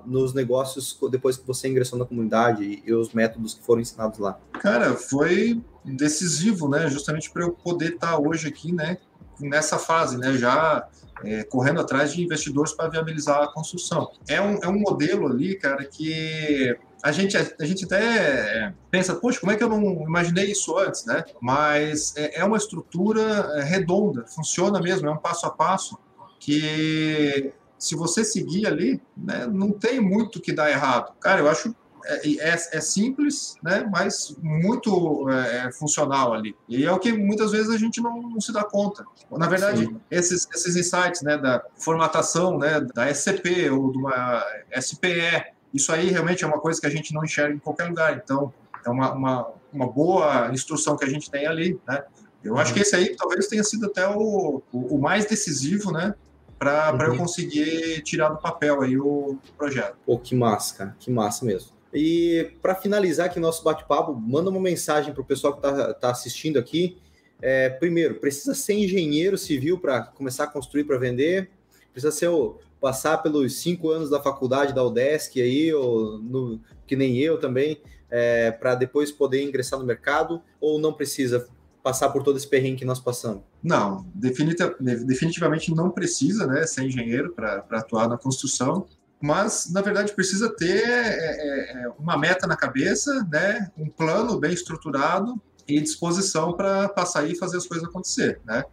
[0.07, 4.39] nos negócios depois que você ingressou na comunidade e os métodos que foram ensinados lá?
[4.53, 6.89] Cara, foi decisivo, né?
[6.89, 8.99] Justamente para eu poder estar tá hoje aqui, né?
[9.41, 10.35] Nessa fase, né?
[10.35, 10.87] Já
[11.25, 14.11] é, correndo atrás de investidores para viabilizar a construção.
[14.29, 19.41] É um, é um modelo ali, cara, que a gente, a gente até pensa, poxa,
[19.41, 21.25] como é que eu não imaginei isso antes, né?
[21.41, 23.23] Mas é, é uma estrutura
[23.57, 25.99] é, redonda, funciona mesmo, é um passo a passo
[26.39, 31.15] que se você seguir ali, né, não tem muito que dar errado.
[31.19, 31.75] Cara, eu acho
[32.05, 36.55] é, é, é, simples, né, mas muito é, é, funcional ali.
[36.69, 39.05] E é o que muitas vezes a gente não, não se dá conta.
[39.31, 44.45] Na verdade, esses, esses insights né, da formatação né, da SCP ou de uma
[44.79, 48.21] SPE, isso aí realmente é uma coisa que a gente não enxerga em qualquer lugar.
[48.23, 48.53] Então,
[48.85, 51.81] é uma, uma, uma boa instrução que a gente tem ali.
[51.89, 52.03] Né?
[52.43, 52.77] Eu acho uhum.
[52.77, 56.15] que esse aí talvez tenha sido até o, o, o mais decisivo, né?
[56.61, 57.15] Para uhum.
[57.15, 59.97] eu conseguir tirar do papel aí o, projeto.
[60.05, 61.71] Pô, que massa, cara, que massa mesmo.
[61.93, 66.11] E para finalizar aqui nosso bate-papo, manda uma mensagem para o pessoal que está tá
[66.11, 66.99] assistindo aqui.
[67.41, 71.51] É, primeiro, precisa ser engenheiro civil para começar a construir para vender?
[71.93, 76.95] Precisa ser o, passar pelos cinco anos da faculdade da UDESC aí, ou no, que
[76.95, 77.81] nem eu também,
[78.11, 80.43] é, para depois poder ingressar no mercado?
[80.61, 81.49] Ou não precisa?
[81.83, 83.43] Passar por todo esse perrengue que nós passamos?
[83.63, 88.87] Não, definitivamente não precisa né, ser engenheiro para atuar na construção,
[89.21, 94.39] mas na verdade precisa ter é, é, é, uma meta na cabeça, né, um plano
[94.39, 98.41] bem estruturado e disposição para passar e fazer as coisas acontecer.
[98.45, 98.65] Né?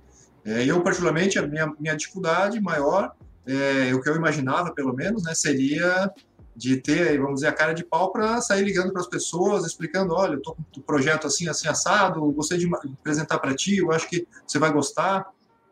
[0.46, 3.12] É, eu, particularmente, a minha, minha dificuldade maior,
[3.46, 6.12] é, o que eu imaginava pelo menos, né, seria
[6.58, 10.16] de ter, vamos dizer, a cara de pau para sair ligando para as pessoas, explicando,
[10.16, 12.68] olha, eu estou com o projeto assim, assim, assado, gostei de
[13.00, 15.30] apresentar para ti, eu acho que você vai gostar,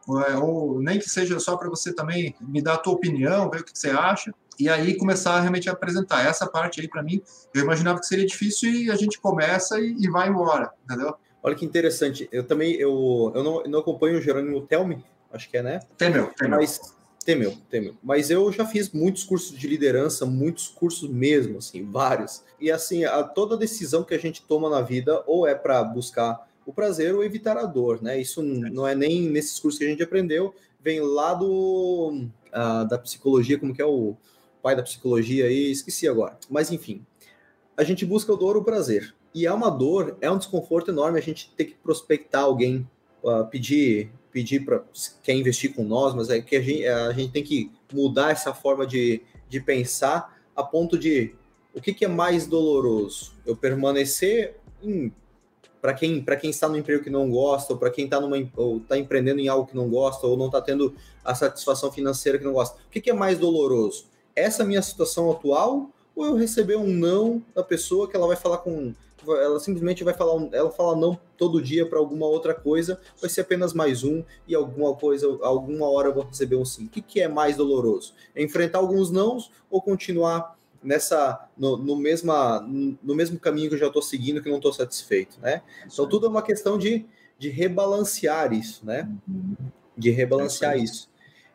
[0.07, 3.49] ou, é, ou nem que seja só para você também me dar a tua opinião,
[3.49, 6.23] ver o que você acha, e aí começar realmente a apresentar.
[6.23, 7.19] Essa parte aí, para mim,
[7.51, 11.15] eu imaginava que seria difícil e a gente começa e, e vai embora, entendeu?
[11.41, 15.57] Olha que interessante, eu também, eu, eu não, não acompanho o Jerônimo Telme, acho que
[15.57, 15.79] é, né?
[15.97, 16.59] Temel, Temel.
[16.59, 16.79] Mas
[17.25, 17.95] Temeu, temeu.
[18.03, 22.43] Mas eu já fiz muitos cursos de liderança, muitos cursos mesmo, assim, vários.
[22.61, 26.47] E assim, a, toda decisão que a gente toma na vida ou é para buscar
[26.63, 28.21] o prazer ou evitar a dor, né?
[28.21, 32.97] Isso não é nem nesses cursos que a gente aprendeu, vem lá do uh, da
[32.99, 34.15] psicologia, como que é o
[34.61, 36.37] pai da psicologia aí, esqueci agora.
[36.47, 37.03] Mas enfim,
[37.75, 39.15] a gente busca o dor ou o prazer.
[39.33, 42.87] E é uma dor, é um desconforto enorme a gente ter que prospectar alguém,
[43.23, 44.83] uh, pedir pedir para
[45.23, 48.53] quer investir com nós, mas é que a gente, a gente tem que mudar essa
[48.53, 51.33] forma de, de pensar a ponto de
[51.73, 53.31] o que, que é mais doloroso?
[53.45, 54.57] Eu permanecer
[55.81, 58.19] para quem, quem está no emprego que não gosta, ou para quem está
[58.89, 62.43] tá empreendendo em algo que não gosta, ou não está tendo a satisfação financeira que
[62.43, 64.07] não gosta, o que, que é mais doloroso?
[64.35, 68.57] Essa minha situação atual ou eu receber um não da pessoa que ela vai falar
[68.57, 68.93] com
[69.27, 73.41] ela simplesmente vai falar, ela fala não todo dia para alguma outra coisa, vai ser
[73.41, 76.85] apenas mais um e alguma coisa, alguma hora eu vou receber um sim.
[76.85, 78.13] O que, que é mais doloroso?
[78.33, 80.55] É enfrentar alguns nãos ou continuar
[80.85, 84.71] nessa no, no, mesma, no mesmo caminho que eu já estou seguindo que não estou
[84.71, 85.63] satisfeito, né?
[85.85, 87.05] Então tudo é uma questão de,
[87.37, 89.09] de rebalancear isso, né?
[89.97, 91.09] De rebalancear isso.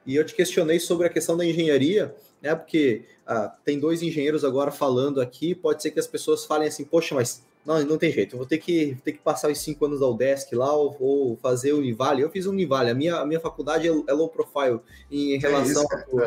[0.05, 2.55] E eu te questionei sobre a questão da engenharia, né?
[2.55, 6.85] Porque ah, tem dois engenheiros agora falando aqui, pode ser que as pessoas falem assim,
[6.85, 9.85] poxa, mas não, não tem jeito, eu vou ter que, ter que passar os cinco
[9.85, 12.23] anos da UDESC lá ou, ou fazer o Univale.
[12.23, 14.81] Eu fiz o Univale, a minha, a minha faculdade é, é low profile
[15.11, 16.21] em relação é isso,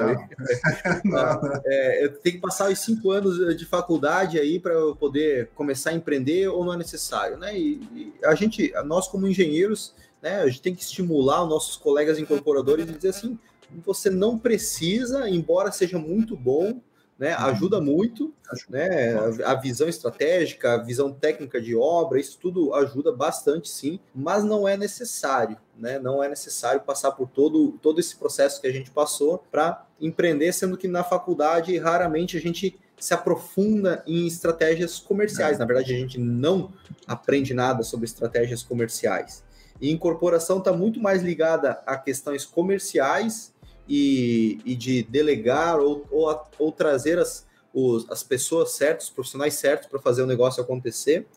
[1.15, 5.49] a é, eu tenho que passar os cinco anos de faculdade aí para eu poder
[5.55, 7.57] começar a empreender ou não é necessário, né?
[7.57, 11.75] E, e, a gente, nós como engenheiros, né, a gente tem que estimular os nossos
[11.75, 13.39] colegas incorporadores e dizer assim,
[13.83, 16.79] você não precisa, embora seja muito bom,
[17.23, 17.37] né?
[17.37, 17.45] Uhum.
[17.45, 18.33] Ajuda muito,
[18.69, 19.15] né?
[19.45, 24.67] A visão estratégica, a visão técnica de obra, isso tudo ajuda bastante, sim, mas não
[24.67, 25.97] é necessário, né?
[25.99, 30.51] Não é necessário passar por todo, todo esse processo que a gente passou para empreender,
[30.51, 35.55] sendo que na faculdade raramente a gente se aprofunda em estratégias comerciais.
[35.55, 35.59] É.
[35.59, 36.73] Na verdade, a gente não
[37.07, 39.45] aprende nada sobre estratégias comerciais.
[39.79, 43.53] E incorporação está muito mais ligada a questões comerciais
[43.87, 49.55] e, e de delegar ou, ou, ou trazer as, os, as pessoas certas, os profissionais
[49.55, 51.27] certos para fazer o negócio acontecer,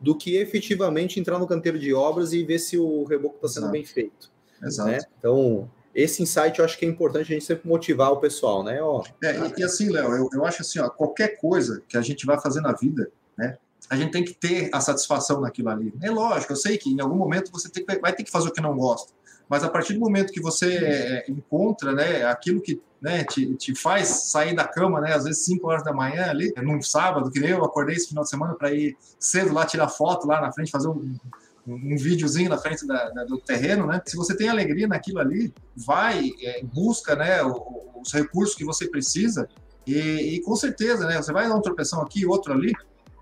[0.00, 3.70] do que efetivamente entrar no canteiro de obras e ver se o reboco está sendo
[3.70, 4.30] bem feito.
[4.62, 4.90] Exato.
[4.90, 4.98] Né?
[5.18, 8.82] Então, esse insight eu acho que é importante a gente sempre motivar o pessoal, né?
[8.82, 12.02] Ó, é, e, e, assim, Léo, eu, eu acho assim, ó, qualquer coisa que a
[12.02, 13.56] gente vai fazer na vida, né?
[13.88, 15.92] A gente tem que ter a satisfação naquilo ali.
[16.02, 18.52] É lógico, eu sei que em algum momento você tem, vai ter que fazer o
[18.52, 19.12] que não gosta
[19.48, 23.74] mas a partir do momento que você é, encontra né, aquilo que né, te, te
[23.74, 27.38] faz sair da cama, né, às vezes 5 horas da manhã ali, num sábado, que
[27.38, 30.50] nem eu acordei esse final de semana para ir cedo lá tirar foto lá na
[30.52, 31.16] frente, fazer um,
[31.66, 34.00] um videozinho na frente da, da, do terreno, né?
[34.06, 39.48] Se você tem alegria naquilo ali, vai, é, busca, né, os recursos que você precisa
[39.86, 42.72] e, e, com certeza, né, você vai dar um tropeção aqui, outro ali,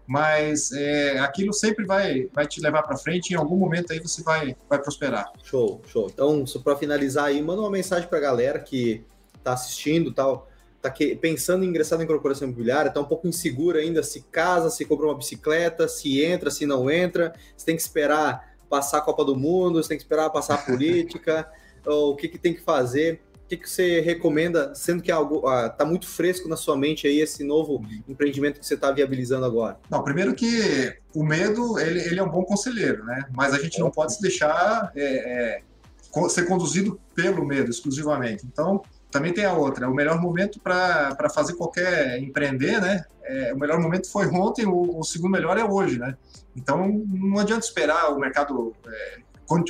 [0.06, 4.00] mas é, aquilo sempre vai, vai te levar para frente e em algum momento aí
[4.00, 5.32] você vai, vai prosperar.
[5.42, 6.10] Show, show.
[6.12, 9.04] Então, só para finalizar aí, manda uma mensagem para a galera que
[9.36, 10.48] está assistindo tal,
[10.80, 14.70] tá que, pensando em ingressar na incorporação imobiliária, está um pouco insegura ainda se casa,
[14.70, 19.02] se compra uma bicicleta, se entra, se não entra, se tem que esperar passar a
[19.02, 21.48] Copa do Mundo, se tem que esperar passar a política,
[21.86, 23.20] ou o que, que tem que fazer
[23.52, 27.06] que, que você recomenda, sendo que é algo está ah, muito fresco na sua mente
[27.06, 29.78] aí esse novo empreendimento que você está viabilizando agora?
[29.90, 33.26] Não, primeiro que o medo ele, ele é um bom conselheiro, né?
[33.34, 38.46] Mas a gente não pode se deixar é, é, ser conduzido pelo medo exclusivamente.
[38.46, 39.88] Então também tem a outra.
[39.88, 43.04] O melhor momento para fazer qualquer empreender, né?
[43.24, 46.16] É, o melhor momento foi ontem, o, o, segundo melhor é hoje, né?
[46.56, 49.18] Então não adianta esperar o mercado é,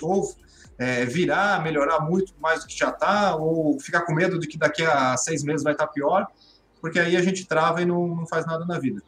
[0.03, 0.33] ou
[0.79, 4.59] é, virar, melhorar muito mais do que já está, ou ficar com medo de que
[4.59, 6.27] daqui a seis meses vai estar tá pior,
[6.81, 9.03] porque aí a gente trava e não, não faz nada na vida.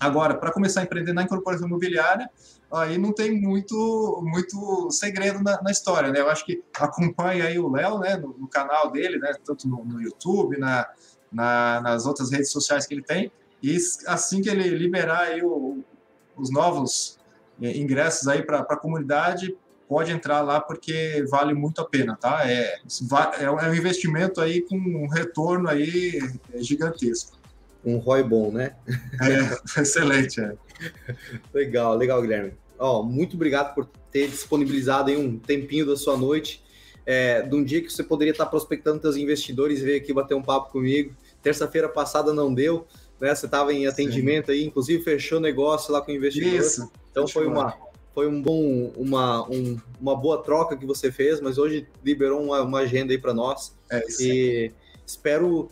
[0.00, 2.28] Agora, para começar a empreender na incorporação imobiliária,
[2.72, 6.20] aí não tem muito muito segredo na, na história, né?
[6.20, 9.84] Eu acho que acompanha aí o Léo, né, no, no, canal dele, né, tanto no,
[9.84, 10.88] no YouTube, na,
[11.30, 13.30] na, nas outras redes sociais que ele tem,
[13.62, 13.76] e
[14.06, 15.84] assim que ele liberar aí o,
[16.36, 17.18] os novos
[17.60, 19.56] é, ingressos aí para a comunidade,
[19.92, 22.50] pode entrar lá porque vale muito a pena, tá?
[22.50, 22.80] É,
[23.40, 26.18] é um investimento aí com um retorno aí
[26.54, 27.38] gigantesco.
[27.84, 28.74] Um ROI bom, né?
[29.20, 30.54] É, excelente, é.
[31.52, 32.54] Legal, legal, Guilherme.
[32.78, 36.64] Ó, muito obrigado por ter disponibilizado aí um tempinho da sua noite,
[37.04, 40.34] é, de um dia que você poderia estar prospectando seus investidores e veio aqui bater
[40.34, 41.14] um papo comigo.
[41.42, 42.86] Terça-feira passada não deu,
[43.20, 43.34] né?
[43.34, 44.52] Você estava em atendimento Sim.
[44.52, 46.54] aí, inclusive fechou negócio lá com o investidor.
[46.54, 46.90] Isso.
[47.10, 47.76] Então foi uma,
[48.14, 52.62] foi um bom, uma, um, uma boa troca que você fez, mas hoje liberou uma,
[52.62, 53.74] uma agenda aí para nós.
[53.90, 54.72] É, e
[55.06, 55.70] espero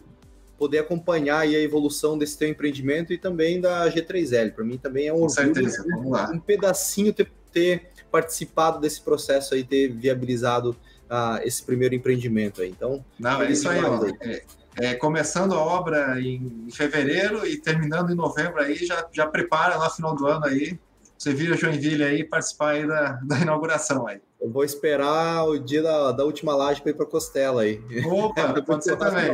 [0.59, 4.53] poder acompanhar a evolução desse teu empreendimento e também da G3L.
[4.53, 9.63] Para mim também é um orgulho, um, um pedacinho ter, ter, participado desse processo aí,
[9.63, 10.71] ter viabilizado
[11.09, 12.71] uh, esse primeiro empreendimento aí.
[12.71, 14.43] Então, não, é isso aí, ó, é,
[14.77, 19.89] é, começando a obra em fevereiro e terminando em novembro aí, já, já prepara lá
[19.89, 20.79] final do ano aí
[21.21, 24.23] você vira Joinville aí participar aí da, da inauguração aí.
[24.41, 27.79] Eu vou esperar o dia da, da última laje para ir para Costela aí.
[28.07, 29.31] Opa, pode ser também.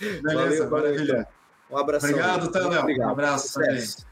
[0.00, 1.28] Beleza, Valeu, maravilha.
[1.70, 2.06] Um abraço.
[2.06, 2.98] Obrigado, Léo.
[2.98, 3.60] Um abraço.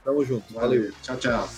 [0.05, 0.55] Tamo junto.
[0.55, 0.93] Valeu.
[1.03, 1.49] Tchau, tchau.